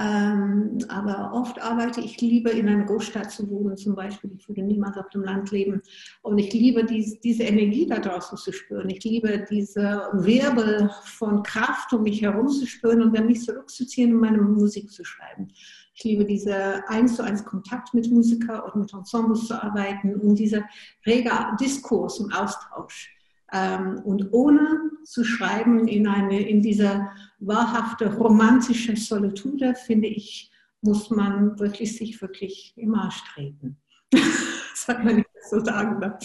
Ähm, 0.01 0.79
aber 0.89 1.33
oft 1.35 1.61
arbeite 1.61 2.01
ich 2.01 2.19
lieber 2.23 2.51
in 2.53 2.67
einer 2.69 2.85
Großstadt 2.85 3.31
zu 3.31 3.51
wohnen, 3.51 3.77
zum 3.77 3.95
Beispiel. 3.95 4.31
Ich 4.39 4.49
würde 4.49 4.63
niemals 4.63 4.97
auf 4.97 5.11
dem 5.11 5.23
Land 5.23 5.51
leben. 5.51 5.83
Und 6.23 6.39
ich 6.39 6.55
liebe 6.55 6.85
dies, 6.85 7.21
diese 7.21 7.43
Energie 7.43 7.87
da 7.87 7.99
draußen 7.99 8.39
zu 8.39 8.51
spüren. 8.51 8.89
Ich 8.89 9.05
liebe 9.05 9.45
diese 9.51 10.09
Wirbel 10.15 10.91
von 11.05 11.43
Kraft 11.43 11.93
um 11.93 12.05
mich 12.05 12.23
herum 12.23 12.49
zu 12.49 12.67
spüren 12.67 13.03
und 13.03 13.15
dann 13.15 13.27
mich 13.27 13.43
zurückzuziehen 13.43 14.15
und 14.15 14.21
meine 14.21 14.41
Musik 14.41 14.91
zu 14.91 15.05
schreiben. 15.05 15.49
Ich 16.01 16.05
liebe 16.05 16.25
diese 16.25 16.83
eins 16.89 17.17
zu 17.17 17.23
eins 17.23 17.45
Kontakt 17.45 17.93
mit 17.93 18.11
Musiker 18.11 18.65
und 18.65 18.81
mit 18.81 18.95
Ensembles 18.95 19.47
zu 19.49 19.63
arbeiten 19.63 20.15
und 20.15 20.37
dieser 20.37 20.65
rege 21.05 21.31
Diskurs 21.61 22.21
und 22.21 22.33
Austausch. 22.33 23.15
Ähm, 23.53 24.01
und 24.05 24.33
ohne 24.33 24.81
zu 25.05 25.25
schreiben 25.25 25.87
in, 25.87 26.07
eine, 26.07 26.41
in 26.49 26.63
dieser 26.63 27.13
wahrhafte 27.39 28.17
romantische 28.17 28.97
Solitude, 28.97 29.75
finde 29.75 30.09
ich, 30.09 30.51
muss 30.81 31.11
man 31.11 31.59
wirklich 31.59 31.95
sich 31.95 32.23
wirklich 32.23 32.73
im 32.77 32.95
Arsch 32.95 33.23
treten. 33.35 33.77
das 34.11 34.23
hat 34.89 35.05
man 35.05 35.17
nicht 35.17 35.29
so 35.51 35.63
sagen. 35.63 35.99
Ne? 35.99 36.19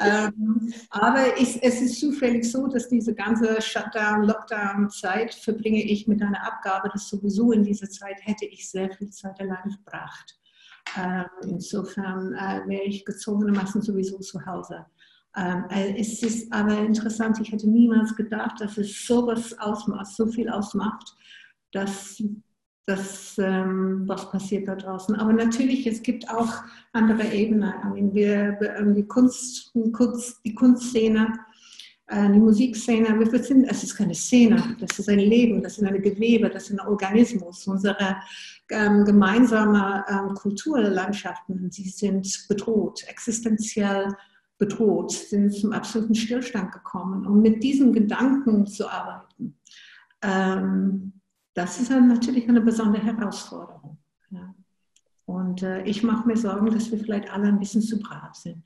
Ähm, 0.00 0.72
aber 0.90 1.38
ich, 1.38 1.62
es 1.62 1.80
ist 1.80 2.00
zufällig 2.00 2.50
so, 2.50 2.66
dass 2.66 2.88
diese 2.88 3.14
ganze 3.14 3.60
Shutdown, 3.62 4.24
Lockdown-Zeit 4.24 5.34
verbringe 5.34 5.82
ich 5.82 6.08
mit 6.08 6.20
einer 6.22 6.46
Abgabe, 6.46 6.88
dass 6.92 7.08
sowieso 7.08 7.52
in 7.52 7.62
dieser 7.62 7.88
Zeit 7.88 8.16
hätte 8.22 8.44
ich 8.46 8.68
sehr 8.68 8.90
viel 8.90 9.10
Zeit 9.10 9.40
allein 9.40 9.70
verbracht. 9.70 10.38
Ähm, 10.96 11.24
insofern 11.42 12.34
äh, 12.34 12.68
wäre 12.68 12.84
ich 12.84 13.04
gezwungenermaßen 13.04 13.82
sowieso 13.82 14.18
zu 14.18 14.44
Hause. 14.44 14.86
Ähm, 15.36 15.64
äh, 15.70 15.98
es 15.98 16.22
ist 16.22 16.52
aber 16.52 16.78
interessant, 16.78 17.40
ich 17.40 17.50
hätte 17.50 17.68
niemals 17.68 18.14
gedacht, 18.14 18.60
dass 18.60 18.78
es 18.78 19.06
sowas 19.06 19.58
ausmacht, 19.58 20.06
so 20.06 20.26
viel 20.26 20.48
ausmacht, 20.48 21.14
dass 21.72 22.22
das, 22.86 23.36
ähm, 23.38 24.02
was 24.06 24.30
passiert 24.30 24.68
da 24.68 24.74
draußen. 24.74 25.14
Aber 25.14 25.32
natürlich, 25.32 25.86
es 25.86 26.02
gibt 26.02 26.28
auch 26.28 26.52
andere 26.92 27.32
Ebenen. 27.32 27.72
Wir, 28.12 28.58
die, 28.94 29.06
Kunst, 29.06 29.72
die 29.74 30.54
Kunstszene, 30.54 31.32
äh, 32.08 32.30
die 32.30 32.38
Musikszene, 32.38 33.18
wir 33.18 33.42
sind, 33.42 33.64
es 33.64 33.82
ist 33.82 33.96
keine 33.96 34.14
Szene, 34.14 34.76
das 34.78 34.98
ist 34.98 35.08
ein 35.08 35.18
Leben, 35.18 35.62
das 35.62 35.78
ist 35.78 35.84
eine 35.84 36.00
Gewebe, 36.00 36.50
das 36.50 36.64
ist 36.64 36.78
ein 36.78 36.86
Organismus. 36.86 37.66
Unsere 37.66 38.16
ähm, 38.70 39.04
gemeinsame 39.06 40.04
ähm, 40.08 40.34
Kulturlandschaften, 40.34 41.70
sie 41.70 41.88
sind 41.88 42.46
bedroht, 42.48 43.02
existenziell 43.08 44.14
bedroht, 44.58 45.12
sind 45.12 45.54
zum 45.54 45.72
absoluten 45.72 46.14
Stillstand 46.14 46.70
gekommen. 46.70 47.26
Und 47.26 47.40
mit 47.40 47.62
diesen 47.62 47.94
Gedanken 47.94 48.66
zu 48.66 48.88
arbeiten, 48.88 49.56
ähm, 50.22 51.14
das 51.54 51.80
ist 51.80 51.90
dann 51.90 52.08
natürlich 52.08 52.48
eine 52.48 52.60
besondere 52.60 53.02
Herausforderung. 53.02 53.98
Ja. 54.30 54.54
Und 55.26 55.62
äh, 55.62 55.82
ich 55.84 56.02
mache 56.02 56.26
mir 56.26 56.36
Sorgen, 56.36 56.70
dass 56.70 56.90
wir 56.90 56.98
vielleicht 56.98 57.30
alle 57.30 57.48
ein 57.48 57.58
bisschen 57.58 57.80
zu 57.80 57.98
brav 57.98 58.34
sind. 58.34 58.62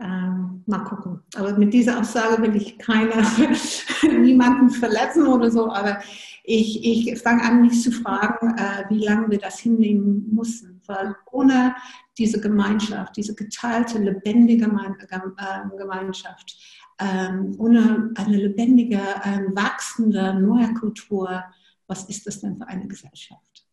Ähm, 0.00 0.62
mal 0.66 0.84
gucken. 0.84 1.20
Aber 1.34 1.56
mit 1.58 1.74
dieser 1.74 2.00
Aussage 2.00 2.40
will 2.42 2.56
ich 2.56 2.78
keine, 2.78 3.12
niemanden 4.02 4.70
verletzen 4.70 5.26
oder 5.26 5.50
so. 5.50 5.70
Aber 5.70 5.98
ich, 6.44 6.84
ich 6.84 7.20
fange 7.20 7.42
an, 7.42 7.62
mich 7.62 7.82
zu 7.82 7.92
fragen, 7.92 8.56
äh, 8.56 8.84
wie 8.88 9.04
lange 9.04 9.30
wir 9.30 9.38
das 9.38 9.58
hinnehmen 9.58 10.28
müssen. 10.32 10.80
Weil 10.86 11.14
ohne 11.30 11.74
diese 12.16 12.40
Gemeinschaft, 12.40 13.16
diese 13.16 13.34
geteilte, 13.34 13.98
lebendige 13.98 14.64
äh, 14.64 15.76
Gemeinschaft, 15.76 16.56
ähm, 16.98 17.54
ohne 17.58 18.10
eine 18.14 18.36
lebendige, 18.36 19.00
ähm, 19.24 19.54
wachsende 19.54 20.34
neue 20.34 20.72
Kultur, 20.74 21.44
was 21.92 22.04
ist 22.04 22.26
das 22.26 22.40
denn 22.40 22.56
für 22.56 22.66
eine 22.66 22.88
Gesellschaft? 22.88 23.66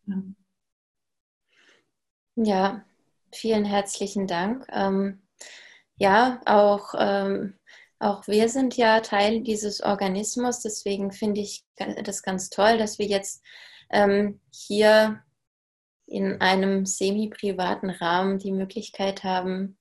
Ja, 2.36 2.84
vielen 3.32 3.64
herzlichen 3.64 4.26
Dank. 4.26 4.66
Ähm, 4.70 5.22
ja, 5.96 6.42
auch, 6.44 6.92
ähm, 6.98 7.58
auch 7.98 8.28
wir 8.28 8.50
sind 8.50 8.76
ja 8.76 9.00
Teil 9.00 9.40
dieses 9.40 9.82
Organismus, 9.82 10.60
deswegen 10.60 11.12
finde 11.12 11.40
ich 11.40 11.64
das 12.04 12.22
ganz 12.22 12.50
toll, 12.50 12.76
dass 12.76 12.98
wir 12.98 13.06
jetzt 13.06 13.42
ähm, 13.88 14.38
hier 14.52 15.22
in 16.04 16.42
einem 16.42 16.84
semi-privaten 16.84 17.88
Rahmen 17.88 18.38
die 18.38 18.52
Möglichkeit 18.52 19.24
haben, 19.24 19.78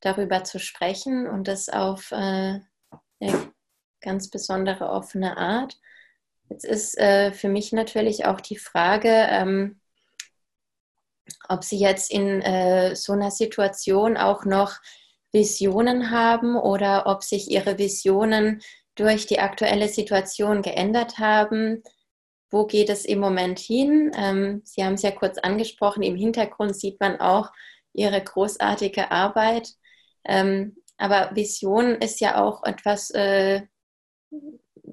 darüber 0.00 0.42
zu 0.44 0.58
sprechen 0.58 1.26
und 1.26 1.48
das 1.48 1.68
auf 1.68 2.12
äh, 2.12 2.60
eine 3.20 3.52
ganz 4.00 4.30
besondere 4.30 4.88
offene 4.88 5.36
Art. 5.36 5.78
Jetzt 6.48 6.64
ist 6.64 6.98
äh, 6.98 7.32
für 7.32 7.48
mich 7.48 7.72
natürlich 7.72 8.26
auch 8.26 8.40
die 8.40 8.56
Frage, 8.56 9.08
ähm, 9.08 9.80
ob 11.48 11.64
Sie 11.64 11.78
jetzt 11.78 12.10
in 12.10 12.42
äh, 12.42 12.94
so 12.94 13.12
einer 13.12 13.30
Situation 13.30 14.16
auch 14.16 14.44
noch 14.44 14.74
Visionen 15.32 16.10
haben 16.10 16.56
oder 16.56 17.06
ob 17.06 17.22
sich 17.22 17.50
Ihre 17.50 17.78
Visionen 17.78 18.62
durch 18.94 19.26
die 19.26 19.40
aktuelle 19.40 19.88
Situation 19.88 20.62
geändert 20.62 21.18
haben. 21.18 21.82
Wo 22.50 22.66
geht 22.66 22.88
es 22.88 23.04
im 23.04 23.18
Moment 23.18 23.58
hin? 23.58 24.12
Ähm, 24.16 24.62
Sie 24.64 24.84
haben 24.84 24.94
es 24.94 25.02
ja 25.02 25.10
kurz 25.10 25.38
angesprochen, 25.38 26.02
im 26.02 26.14
Hintergrund 26.14 26.76
sieht 26.76 27.00
man 27.00 27.20
auch 27.20 27.50
Ihre 27.92 28.22
großartige 28.22 29.10
Arbeit. 29.10 29.70
Ähm, 30.24 30.76
aber 30.96 31.34
Vision 31.34 31.96
ist 31.96 32.20
ja 32.20 32.42
auch 32.42 32.62
etwas 32.64 33.10
äh, 33.10 33.62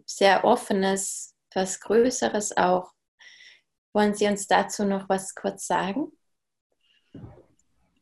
sehr 0.05 0.43
Offenes, 0.43 1.30
etwas 1.51 1.79
Größeres 1.81 2.57
auch. 2.57 2.93
Wollen 3.93 4.15
Sie 4.15 4.27
uns 4.27 4.47
dazu 4.47 4.85
noch 4.85 5.09
was 5.09 5.35
kurz 5.35 5.67
sagen? 5.67 6.11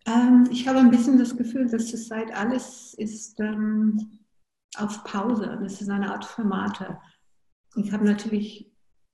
Ähm, 0.06 0.48
ich 0.52 0.68
habe 0.68 0.80
ein 0.80 0.92
bisschen 0.92 1.18
das 1.18 1.36
Gefühl, 1.36 1.68
dass 1.68 1.88
zurzeit 1.88 2.32
alles 2.32 2.94
ist 2.94 3.40
ähm, 3.40 4.20
auf 4.78 5.04
Pause. 5.04 5.58
Das 5.62 5.82
ist 5.82 5.90
eine 5.90 6.12
Art 6.12 6.26
Formate. 6.26 7.00
Ich 7.76 7.92
habe 7.92 8.06
natürlich 8.06 8.72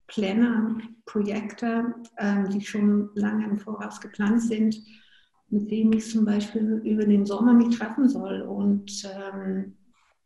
Pläne, 0.08 0.78
Projekte, 1.06 1.96
ähm, 2.18 2.50
die 2.50 2.62
schon 2.62 3.10
lange 3.16 3.46
im 3.46 3.58
Voraus 3.58 4.02
geplant 4.02 4.42
sind, 4.42 4.78
mit 5.50 5.72
denen 5.72 5.94
ich 5.94 6.12
zum 6.12 6.26
Beispiel 6.26 6.82
über 6.84 7.06
den 7.06 7.26
Sommer 7.26 7.54
mich 7.54 7.78
treffen 7.78 8.10
soll 8.10 8.42
und 8.42 9.04
ähm, 9.06 9.78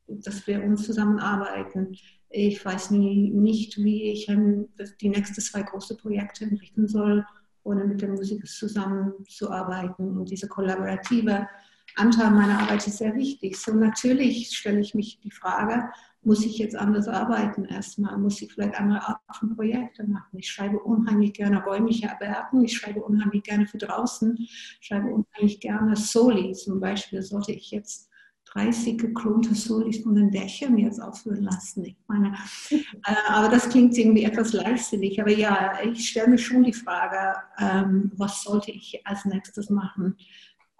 dass 0.07 0.47
wir 0.47 0.63
uns 0.63 0.85
zusammenarbeiten. 0.85 1.95
Ich 2.29 2.63
weiß 2.63 2.91
nie, 2.91 3.31
nicht, 3.31 3.77
wie 3.77 4.11
ich 4.11 4.29
ähm, 4.29 4.69
die 5.01 5.09
nächsten 5.09 5.41
zwei 5.41 5.63
große 5.63 5.97
Projekte 5.97 6.45
entrichten 6.45 6.87
soll 6.87 7.25
ohne 7.63 7.85
mit 7.85 8.01
der 8.01 8.09
Musik 8.09 8.47
zusammenzuarbeiten. 8.47 10.17
Und 10.17 10.29
diese 10.29 10.47
kollaborative 10.47 11.47
Anteil 11.95 12.31
meiner 12.31 12.59
Arbeit 12.59 12.85
ist 12.87 12.97
sehr 12.97 13.15
wichtig. 13.15 13.57
So 13.57 13.73
natürlich 13.73 14.55
stelle 14.55 14.79
ich 14.79 14.95
mich 14.95 15.19
die 15.19 15.31
Frage, 15.31 15.89
muss 16.21 16.45
ich 16.45 16.57
jetzt 16.57 16.75
anders 16.75 17.07
arbeiten 17.07 17.65
erstmal? 17.65 18.17
Muss 18.17 18.41
ich 18.41 18.51
vielleicht 18.51 18.75
andere 18.75 19.07
Art 19.07 19.19
von 19.31 19.55
Projekte 19.55 20.05
machen? 20.05 20.37
Ich 20.37 20.51
schreibe 20.51 20.79
unheimlich 20.79 21.33
gerne 21.33 21.63
räumliche 21.63 22.09
Werken, 22.19 22.63
ich 22.63 22.75
schreibe 22.75 23.01
unheimlich 23.01 23.43
gerne 23.43 23.65
für 23.67 23.77
draußen, 23.77 24.35
ich 24.37 24.77
schreibe 24.81 25.07
unheimlich 25.07 25.59
gerne 25.59 25.95
Soli. 25.95 26.51
Zum 26.53 26.79
Beispiel 26.79 27.21
sollte 27.21 27.53
ich 27.53 27.71
jetzt 27.71 28.08
30 28.53 28.97
geklonte 28.97 29.53
Solis 29.53 30.03
von 30.03 30.15
den 30.15 30.31
Dächern 30.31 30.77
jetzt 30.77 31.01
aufführen 31.01 31.43
lassen. 31.43 31.85
Ich 31.85 31.97
meine, 32.07 32.33
äh, 32.71 33.13
aber 33.29 33.49
das 33.49 33.69
klingt 33.69 33.97
irgendwie 33.97 34.23
etwas 34.23 34.53
leichtsinnig. 34.53 35.21
Aber 35.21 35.31
ja, 35.31 35.79
ich 35.83 36.09
stelle 36.09 36.29
mir 36.29 36.37
schon 36.37 36.63
die 36.63 36.73
Frage, 36.73 37.35
ähm, 37.59 38.11
was 38.15 38.43
sollte 38.43 38.71
ich 38.71 39.01
als 39.05 39.25
nächstes 39.25 39.69
machen? 39.69 40.15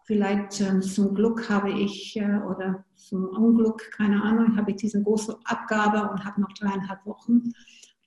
Vielleicht 0.05 0.59
ähm, 0.61 0.81
zum 0.81 1.13
Glück 1.13 1.49
habe 1.49 1.71
ich, 1.71 2.17
äh, 2.17 2.39
oder 2.39 2.83
zum 2.95 3.25
Unglück, 3.25 3.91
keine 3.91 4.23
Ahnung, 4.23 4.57
habe 4.57 4.71
ich 4.71 4.77
diese 4.77 5.03
große 5.03 5.37
Abgabe 5.45 6.09
und 6.09 6.25
habe 6.25 6.41
noch 6.41 6.53
dreieinhalb 6.53 7.05
Wochen. 7.05 7.51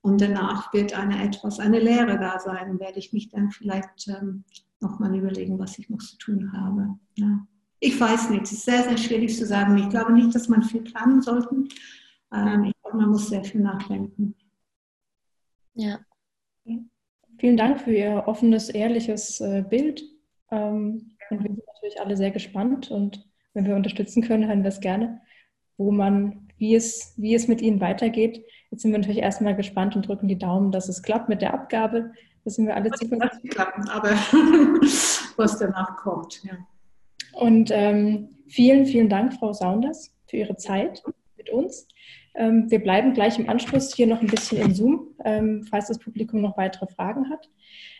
Und 0.01 0.21
danach 0.21 0.73
wird 0.73 0.99
eine 0.99 1.23
etwas, 1.23 1.61
eine 1.61 1.79
Lehre 1.79 2.19
da 2.19 2.41
sein. 2.41 2.81
Werde 2.81 2.99
ich 2.99 3.13
mich 3.13 3.29
dann 3.29 3.53
vielleicht 3.53 4.09
ähm, 4.09 4.43
nochmal 4.81 5.17
überlegen, 5.17 5.61
was 5.61 5.79
ich 5.79 5.89
noch 5.89 6.01
zu 6.01 6.19
tun 6.19 6.53
habe. 6.53 6.89
Ja. 7.15 7.47
Ich 7.85 8.01
weiß 8.01 8.31
nicht, 8.31 8.45
es 8.45 8.53
ist 8.53 8.65
sehr, 8.65 8.85
sehr 8.85 8.97
schwierig 8.97 9.37
zu 9.37 9.45
sagen. 9.45 9.77
Ich 9.77 9.89
glaube 9.89 10.13
nicht, 10.13 10.33
dass 10.33 10.49
man 10.49 10.63
viel 10.63 10.83
planen 10.83 11.21
sollte. 11.21 11.65
Ähm, 12.33 12.65
ich 12.65 12.73
glaube, 12.81 12.97
man 12.97 13.09
muss 13.11 13.29
sehr 13.29 13.43
viel 13.43 13.61
nachdenken. 13.61 14.37
Ja. 15.75 15.99
Vielen 17.39 17.57
Dank 17.57 17.81
für 17.81 17.93
Ihr 17.93 18.23
offenes, 18.27 18.69
ehrliches 18.69 19.41
äh, 19.41 19.65
Bild. 19.69 20.05
Ähm, 20.53 21.17
und 21.31 21.43
wir 21.43 21.51
sind 21.51 21.67
natürlich 21.75 22.01
alle 22.01 22.17
sehr 22.17 22.31
gespannt 22.31 22.93
und 22.93 23.29
wenn 23.53 23.67
wir 23.67 23.75
unterstützen 23.75 24.23
können, 24.23 24.47
hören 24.47 24.63
wir 24.63 24.69
es 24.69 24.79
gerne, 24.79 25.21
wo 25.77 25.91
man, 25.91 26.53
wie 26.59 26.77
es, 26.77 27.15
wie 27.17 27.35
es 27.35 27.49
mit 27.49 27.61
Ihnen 27.61 27.81
weitergeht. 27.81 28.45
Jetzt 28.71 28.83
sind 28.83 28.93
wir 28.93 28.99
natürlich 28.99 29.23
erstmal 29.23 29.57
gespannt 29.57 29.97
und 29.97 30.07
drücken 30.07 30.29
die 30.29 30.39
Daumen, 30.39 30.71
dass 30.71 30.89
es 30.89 31.03
klappt 31.03 31.29
mit 31.29 31.43
der 31.43 31.53
Abgabe. 31.53 32.13
Das 32.45 32.55
sind 32.55 32.67
wir 32.69 32.77
alle 32.77 32.93
zuversichtlich. 32.93 33.51
klappen, 33.51 33.89
aber 33.89 34.11
was 35.37 35.59
danach 35.59 35.97
kommt. 35.97 36.45
Ja. 36.45 36.59
Und 37.33 37.71
ähm, 37.73 38.29
vielen, 38.49 38.87
vielen 38.87 39.09
Dank, 39.09 39.35
Frau 39.35 39.53
Saunders, 39.53 40.15
für 40.27 40.37
Ihre 40.37 40.57
Zeit 40.57 41.03
mit 41.37 41.51
uns. 41.51 41.89
Ähm, 42.35 42.71
wir 42.71 42.83
bleiben 42.83 43.13
gleich 43.13 43.39
im 43.39 43.49
Anschluss 43.49 43.95
hier 43.95 44.07
noch 44.07 44.21
ein 44.21 44.27
bisschen 44.27 44.59
in 44.59 44.75
Zoom, 44.75 45.09
ähm, 45.25 45.65
falls 45.69 45.89
das 45.89 45.99
Publikum 45.99 46.41
noch 46.41 46.57
weitere 46.57 46.87
Fragen 46.87 47.29
hat. 47.31 47.49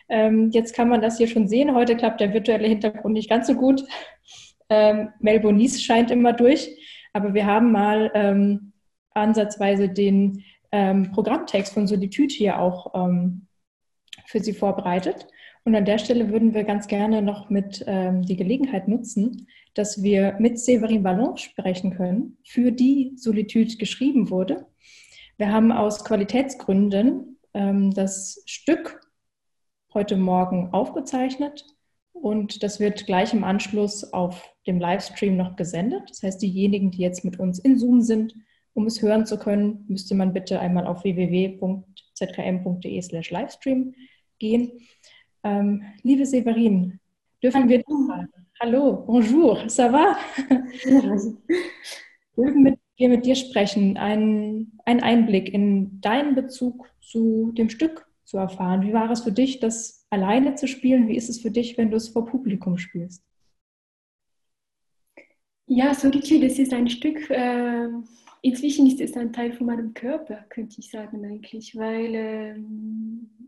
Ähm, 0.09 0.49
jetzt 0.51 0.75
kann 0.75 0.89
man 0.89 1.01
das 1.01 1.17
hier 1.17 1.27
schon 1.27 1.47
sehen. 1.47 1.73
Heute 1.75 1.95
klappt 1.95 2.21
der 2.21 2.33
virtuelle 2.33 2.67
Hintergrund 2.67 3.13
nicht 3.13 3.29
ganz 3.29 3.47
so 3.47 3.55
gut. 3.55 3.83
Ähm, 4.69 5.09
Melbourne 5.19 5.67
scheint 5.69 6.11
immer 6.11 6.33
durch, 6.33 6.69
aber 7.13 7.33
wir 7.33 7.45
haben 7.45 7.71
mal 7.71 8.11
ähm, 8.15 8.73
ansatzweise 9.13 9.89
den 9.89 10.43
ähm, 10.71 11.11
Programmtext 11.11 11.73
von 11.73 11.85
Solitude 11.85 12.33
hier 12.33 12.59
auch 12.59 12.93
für 14.25 14.39
Sie 14.39 14.53
vorbereitet. 14.53 15.27
Und 15.65 15.75
an 15.75 15.85
der 15.85 15.97
Stelle 15.97 16.29
würden 16.29 16.53
wir 16.53 16.65
ganz 16.65 16.87
gerne 16.87 17.21
noch 17.21 17.49
mit 17.49 17.83
ähm, 17.87 18.23
die 18.23 18.35
Gelegenheit 18.35 18.87
nutzen, 18.87 19.47
dass 19.73 20.03
wir 20.03 20.35
mit 20.39 20.59
Séverine 20.59 21.01
Ballon 21.01 21.37
sprechen 21.37 21.95
können, 21.95 22.37
für 22.43 22.71
die 22.71 23.13
Solitude 23.15 23.77
geschrieben 23.77 24.29
wurde. 24.29 24.67
Wir 25.37 25.51
haben 25.51 25.71
aus 25.71 26.03
Qualitätsgründen 26.03 27.39
ähm, 27.53 27.91
das 27.91 28.43
Stück 28.45 28.99
heute 29.93 30.17
Morgen 30.17 30.73
aufgezeichnet 30.73 31.65
und 32.11 32.63
das 32.63 32.79
wird 32.79 33.05
gleich 33.05 33.33
im 33.33 33.43
Anschluss 33.43 34.11
auf 34.13 34.53
dem 34.67 34.79
Livestream 34.79 35.37
noch 35.37 35.55
gesendet. 35.55 36.09
Das 36.09 36.23
heißt, 36.23 36.41
diejenigen, 36.41 36.89
die 36.91 37.01
jetzt 37.01 37.23
mit 37.23 37.39
uns 37.39 37.59
in 37.59 37.77
Zoom 37.77 38.01
sind, 38.01 38.33
um 38.73 38.85
es 38.85 39.01
hören 39.01 39.25
zu 39.25 39.37
können, 39.37 39.85
müsste 39.87 40.15
man 40.15 40.33
bitte 40.33 40.59
einmal 40.59 40.87
auf 40.87 41.03
www.zkm.de/livestream 41.03 43.93
gehen. 44.39 44.71
Ähm, 45.43 45.83
liebe 46.03 46.25
Severin, 46.25 46.99
dürfen 47.41 47.67
wir 47.67 47.81
fragen? 47.81 48.29
Hallo, 48.61 49.03
bonjour, 49.05 49.67
ça 49.67 49.91
va? 49.91 50.17
dürfen 52.37 52.77
wir 52.97 53.09
mit 53.09 53.25
dir 53.25 53.35
sprechen, 53.35 53.97
einen, 53.97 54.79
einen 54.85 55.01
Einblick 55.01 55.53
in 55.53 55.99
deinen 55.99 56.35
Bezug 56.35 56.89
zu 57.01 57.51
dem 57.51 57.69
Stück 57.69 58.07
zu 58.23 58.37
erfahren. 58.37 58.83
Wie 58.83 58.93
war 58.93 59.11
es 59.11 59.21
für 59.21 59.33
dich, 59.33 59.59
das 59.59 60.05
alleine 60.09 60.55
zu 60.55 60.67
spielen? 60.67 61.07
Wie 61.09 61.17
ist 61.17 61.29
es 61.29 61.41
für 61.41 61.51
dich, 61.51 61.77
wenn 61.77 61.91
du 61.91 61.97
es 61.97 62.07
vor 62.07 62.25
Publikum 62.25 62.77
spielst? 62.77 63.23
Ja, 65.65 65.93
Solitude, 65.93 66.47
das 66.47 66.59
ist 66.59 66.73
ein 66.73 66.87
Stück, 66.87 67.29
äh, 67.29 67.89
inzwischen 68.43 68.85
ist 68.87 68.99
es 68.99 69.15
ein 69.15 69.33
Teil 69.33 69.53
von 69.53 69.67
meinem 69.67 69.93
Körper, 69.93 70.45
könnte 70.49 70.79
ich 70.79 70.91
sagen 70.91 71.25
eigentlich, 71.25 71.75
weil 71.75 72.13
äh, 72.13 72.55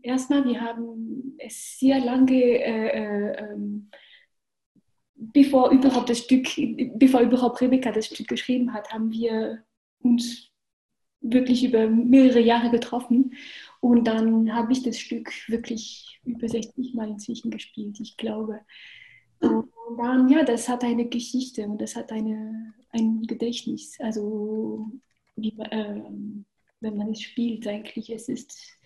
erstmal, 0.02 0.44
wir 0.44 0.60
haben 0.60 1.36
es 1.38 1.78
sehr 1.78 2.00
lange, 2.00 2.32
äh, 2.32 2.88
äh, 2.88 3.52
ähm, 3.52 3.90
bevor 5.14 5.70
überhaupt 5.70 6.08
das 6.08 6.20
Stück, 6.20 6.48
bevor 6.94 7.20
überhaupt 7.20 7.60
Rebecca 7.60 7.92
das 7.92 8.06
Stück 8.06 8.26
geschrieben 8.26 8.72
hat, 8.72 8.90
haben 8.90 9.12
wir 9.12 9.62
uns 10.00 10.50
wirklich 11.20 11.64
über 11.64 11.88
mehrere 11.88 12.40
Jahre 12.40 12.70
getroffen. 12.70 13.34
Und 13.80 14.04
dann 14.06 14.54
habe 14.54 14.72
ich 14.72 14.82
das 14.82 14.98
Stück 14.98 15.30
wirklich 15.48 16.20
über 16.24 16.48
60 16.48 16.94
Mal 16.94 17.10
inzwischen 17.10 17.50
gespielt, 17.50 18.00
ich 18.00 18.16
glaube. 18.16 18.60
Und 19.40 19.68
dann, 19.98 20.28
ja, 20.30 20.42
das 20.42 20.68
hat 20.70 20.84
eine 20.84 21.06
Geschichte 21.06 21.66
und 21.66 21.80
das 21.80 21.96
hat 21.96 22.10
eine, 22.12 22.74
ein 22.96 23.22
Gedächtnis. 23.22 23.96
Also, 24.00 24.90
wie, 25.36 25.54
äh, 25.58 26.02
wenn 26.80 26.96
man 26.96 27.10
es 27.10 27.22
spielt, 27.22 27.66
eigentlich, 27.66 28.10
es 28.10 28.28
ist 28.28 28.76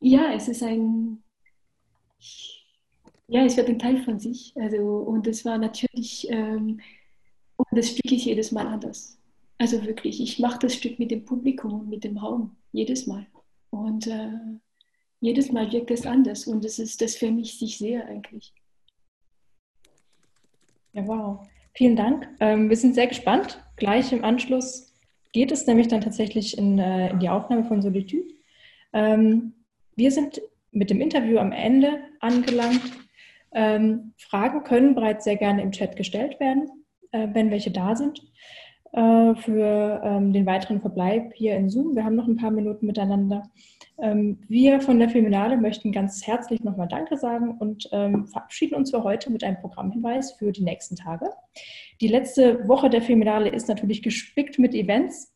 ja, 0.00 0.32
es 0.32 0.48
ist 0.48 0.62
ein, 0.62 1.22
ja, 3.28 3.44
es 3.44 3.56
wird 3.56 3.68
ein 3.68 3.78
Teil 3.78 4.02
von 4.04 4.18
sich. 4.18 4.52
Also, 4.56 4.78
und 4.78 5.26
es 5.26 5.44
war 5.44 5.58
natürlich, 5.58 6.28
ähm, 6.30 6.80
und 7.56 7.66
das 7.72 7.90
Stück 7.90 8.12
ist 8.12 8.24
jedes 8.24 8.52
Mal 8.52 8.66
anders. 8.66 9.18
Also 9.58 9.84
wirklich, 9.84 10.20
ich 10.20 10.38
mache 10.38 10.60
das 10.60 10.74
Stück 10.74 10.98
mit 10.98 11.10
dem 11.10 11.24
Publikum 11.24 11.80
und 11.80 11.88
mit 11.88 12.04
dem 12.04 12.16
Raum, 12.16 12.56
jedes 12.72 13.06
Mal. 13.06 13.26
Und 13.70 14.06
äh, 14.06 14.30
jedes 15.20 15.50
Mal 15.50 15.70
wirkt 15.72 15.90
es 15.90 16.06
anders 16.06 16.46
und 16.46 16.64
das 16.64 16.78
ist, 16.78 17.00
das 17.02 17.16
vermischt 17.16 17.58
sich 17.58 17.76
sehr 17.78 18.06
eigentlich. 18.06 18.54
Ja, 20.92 21.06
wow. 21.06 21.48
Vielen 21.78 21.94
Dank. 21.94 22.28
Ähm, 22.40 22.68
wir 22.68 22.76
sind 22.76 22.96
sehr 22.96 23.06
gespannt. 23.06 23.62
Gleich 23.76 24.12
im 24.12 24.24
Anschluss 24.24 24.92
geht 25.32 25.52
es 25.52 25.64
nämlich 25.68 25.86
dann 25.86 26.00
tatsächlich 26.00 26.58
in, 26.58 26.76
äh, 26.80 27.10
in 27.10 27.20
die 27.20 27.28
Aufnahme 27.28 27.62
von 27.66 27.82
Solitude. 27.82 28.34
Ähm, 28.92 29.52
wir 29.94 30.10
sind 30.10 30.42
mit 30.72 30.90
dem 30.90 31.00
Interview 31.00 31.38
am 31.38 31.52
Ende 31.52 32.00
angelangt. 32.18 32.82
Ähm, 33.52 34.12
Fragen 34.16 34.64
können 34.64 34.96
bereits 34.96 35.22
sehr 35.22 35.36
gerne 35.36 35.62
im 35.62 35.70
Chat 35.70 35.94
gestellt 35.94 36.40
werden, 36.40 36.68
äh, 37.12 37.28
wenn 37.32 37.52
welche 37.52 37.70
da 37.70 37.94
sind, 37.94 38.22
äh, 38.92 39.34
für 39.34 40.00
ähm, 40.02 40.32
den 40.32 40.46
weiteren 40.46 40.80
Verbleib 40.80 41.32
hier 41.34 41.56
in 41.56 41.68
Zoom. 41.68 41.94
Wir 41.94 42.04
haben 42.04 42.16
noch 42.16 42.26
ein 42.26 42.36
paar 42.36 42.50
Minuten 42.50 42.86
miteinander. 42.86 43.42
Ähm, 44.00 44.38
wir 44.48 44.80
von 44.80 44.98
der 44.98 45.08
Feminale 45.08 45.56
möchten 45.56 45.92
ganz 45.92 46.26
herzlich 46.26 46.62
nochmal 46.62 46.88
Danke 46.88 47.16
sagen 47.16 47.56
und 47.58 47.88
ähm, 47.92 48.26
verabschieden 48.26 48.76
uns 48.76 48.90
für 48.90 49.02
heute 49.02 49.30
mit 49.30 49.42
einem 49.42 49.58
Programmhinweis 49.60 50.32
für 50.32 50.52
die 50.52 50.62
nächsten 50.62 50.96
Tage. 50.96 51.30
Die 52.00 52.08
letzte 52.08 52.66
Woche 52.68 52.88
der 52.88 53.02
Feminale 53.02 53.48
ist 53.48 53.68
natürlich 53.68 54.02
gespickt 54.02 54.58
mit 54.58 54.74
Events. 54.74 55.34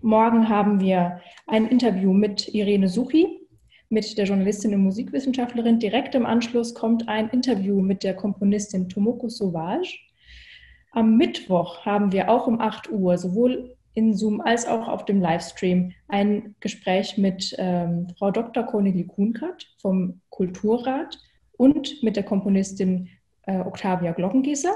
Morgen 0.00 0.48
haben 0.48 0.80
wir 0.80 1.20
ein 1.46 1.68
Interview 1.68 2.12
mit 2.12 2.52
Irene 2.54 2.88
Suchi, 2.88 3.46
mit 3.90 4.16
der 4.16 4.24
Journalistin 4.24 4.74
und 4.74 4.82
Musikwissenschaftlerin. 4.84 5.78
Direkt 5.78 6.14
im 6.14 6.24
Anschluss 6.24 6.74
kommt 6.74 7.08
ein 7.08 7.28
Interview 7.28 7.80
mit 7.80 8.02
der 8.02 8.14
Komponistin 8.14 8.88
Tomoko 8.88 9.28
Sauvage. 9.28 9.98
Am 10.92 11.16
Mittwoch 11.16 11.86
haben 11.86 12.12
wir 12.12 12.28
auch 12.28 12.46
um 12.46 12.60
8 12.60 12.90
Uhr 12.90 13.16
sowohl 13.16 13.76
in 13.94 14.14
Zoom 14.14 14.42
als 14.42 14.66
auch 14.66 14.88
auf 14.88 15.06
dem 15.06 15.20
Livestream 15.20 15.92
ein 16.08 16.54
Gespräch 16.60 17.16
mit 17.16 17.54
ähm, 17.58 18.08
Frau 18.18 18.30
Dr. 18.30 18.64
Cornelie 18.64 19.06
Kuhnkert 19.06 19.66
vom 19.78 20.20
Kulturrat 20.28 21.18
und 21.56 22.02
mit 22.02 22.16
der 22.16 22.24
Komponistin 22.24 23.08
äh, 23.46 23.58
Octavia 23.60 24.12
Glockengießer. 24.12 24.72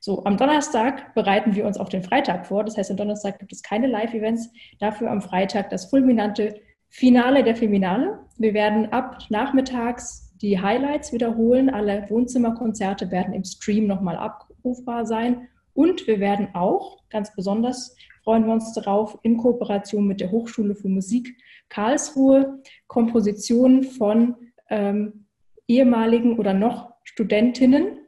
So, 0.00 0.24
am 0.24 0.36
Donnerstag 0.36 1.14
bereiten 1.14 1.56
wir 1.56 1.66
uns 1.66 1.78
auf 1.78 1.88
den 1.88 2.04
Freitag 2.04 2.46
vor. 2.46 2.62
Das 2.62 2.76
heißt, 2.76 2.92
am 2.92 2.96
Donnerstag 2.96 3.40
gibt 3.40 3.52
es 3.52 3.62
keine 3.62 3.88
Live-Events. 3.88 4.50
Dafür 4.78 5.10
am 5.10 5.20
Freitag 5.20 5.70
das 5.70 5.86
fulminante 5.86 6.60
Finale 6.88 7.42
der 7.42 7.56
Feminale. 7.56 8.20
Wir 8.38 8.54
werden 8.54 8.92
ab 8.92 9.18
nachmittags 9.30 10.32
die 10.40 10.60
Highlights 10.60 11.12
wiederholen. 11.12 11.70
Alle 11.70 12.08
Wohnzimmerkonzerte 12.08 13.10
werden 13.10 13.34
im 13.34 13.44
Stream 13.44 13.88
nochmal 13.88 14.16
abrufbar 14.16 15.06
sein. 15.06 15.48
Und 15.76 16.06
wir 16.06 16.20
werden 16.20 16.48
auch, 16.54 17.02
ganz 17.10 17.34
besonders 17.34 17.94
freuen 18.24 18.46
wir 18.46 18.54
uns 18.54 18.72
darauf, 18.72 19.18
in 19.22 19.36
Kooperation 19.36 20.06
mit 20.06 20.20
der 20.20 20.30
Hochschule 20.30 20.74
für 20.74 20.88
Musik 20.88 21.36
Karlsruhe 21.68 22.62
Kompositionen 22.86 23.84
von 23.84 24.36
ähm, 24.70 25.26
ehemaligen 25.68 26.38
oder 26.38 26.54
noch 26.54 26.94
Studentinnen 27.04 27.98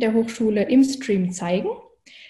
der 0.00 0.14
Hochschule 0.14 0.62
im 0.64 0.82
Stream 0.82 1.30
zeigen. 1.30 1.68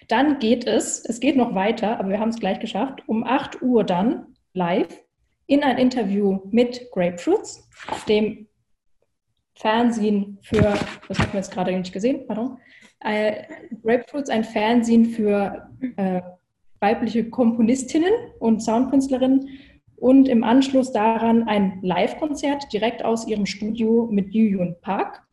Dann 0.09 0.39
geht 0.39 0.67
es, 0.67 1.05
es 1.05 1.21
geht 1.21 1.37
noch 1.37 1.55
weiter, 1.55 1.99
aber 1.99 2.09
wir 2.09 2.19
haben 2.19 2.31
es 2.31 2.41
gleich 2.41 2.61
geschafft, 2.61 3.03
um 3.07 3.25
8 3.25 3.63
Uhr 3.63 3.85
dann 3.85 4.35
live 4.55 5.05
in 5.47 5.63
ein 5.63 5.79
Interview 5.79 6.41
mit 6.51 6.91
Grapefruits, 6.91 7.69
dem 8.09 8.49
Fernsehen 9.55 10.39
für, 10.43 10.79
das 11.09 11.19
haben 11.19 11.33
wir 11.33 11.41
jetzt 11.41 11.53
gerade 11.53 11.77
nicht 11.77 11.93
gesehen, 11.93 12.27
pardon, 12.27 12.59
äh, 13.01 13.45
Grapefruits, 13.83 14.31
ein 14.31 14.45
Fernsehen 14.45 15.07
für 15.07 15.69
äh, 15.97 16.21
weibliche 16.81 17.29
Komponistinnen 17.29 18.13
und 18.39 18.63
Soundkünstlerinnen 18.63 19.49
und 19.97 20.29
im 20.29 20.45
Anschluss 20.45 20.93
daran 20.93 21.49
ein 21.49 21.81
Live-Konzert 21.83 22.73
direkt 22.73 23.05
aus 23.05 23.27
ihrem 23.27 23.47
Studio 23.47 24.09
mit 24.11 24.33
Yu 24.33 24.59
Yun 24.59 24.77
Park. 24.81 25.25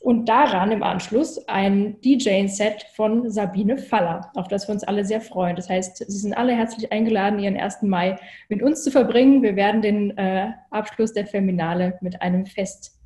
und 0.00 0.28
daran 0.28 0.70
im 0.70 0.84
Anschluss 0.84 1.48
ein 1.48 2.00
DJ-Set 2.02 2.86
von 2.94 3.28
Sabine 3.30 3.78
Faller, 3.78 4.30
auf 4.36 4.46
das 4.46 4.68
wir 4.68 4.72
uns 4.72 4.84
alle 4.84 5.04
sehr 5.04 5.20
freuen. 5.20 5.56
Das 5.56 5.68
heißt, 5.68 5.96
Sie 5.96 6.18
sind 6.18 6.34
alle 6.34 6.54
herzlich 6.54 6.92
eingeladen, 6.92 7.40
Ihren 7.40 7.56
1. 7.56 7.82
Mai 7.82 8.16
mit 8.48 8.62
uns 8.62 8.84
zu 8.84 8.92
verbringen. 8.92 9.42
Wir 9.42 9.56
werden 9.56 9.82
den 9.82 10.16
äh, 10.16 10.52
Abschluss 10.70 11.12
der 11.12 11.26
Feminale 11.26 11.98
mit 12.00 12.22
einem 12.22 12.46
Fest 12.46 12.96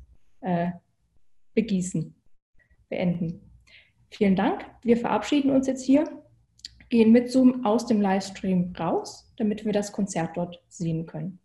äh, 0.41 0.69
begießen, 1.55 2.13
beenden. 2.89 3.52
Vielen 4.13 4.35
Dank. 4.35 4.65
Wir 4.83 4.97
verabschieden 4.97 5.49
uns 5.49 5.65
jetzt 5.65 5.83
hier, 5.83 6.07
gehen 6.89 7.11
mit 7.11 7.31
Zoom 7.31 7.65
aus 7.65 7.87
dem 7.87 7.99
Livestream 7.99 8.73
raus, 8.77 9.33
damit 9.37 9.65
wir 9.65 9.73
das 9.73 9.91
Konzert 9.91 10.37
dort 10.37 10.61
sehen 10.69 11.07
können. 11.07 11.39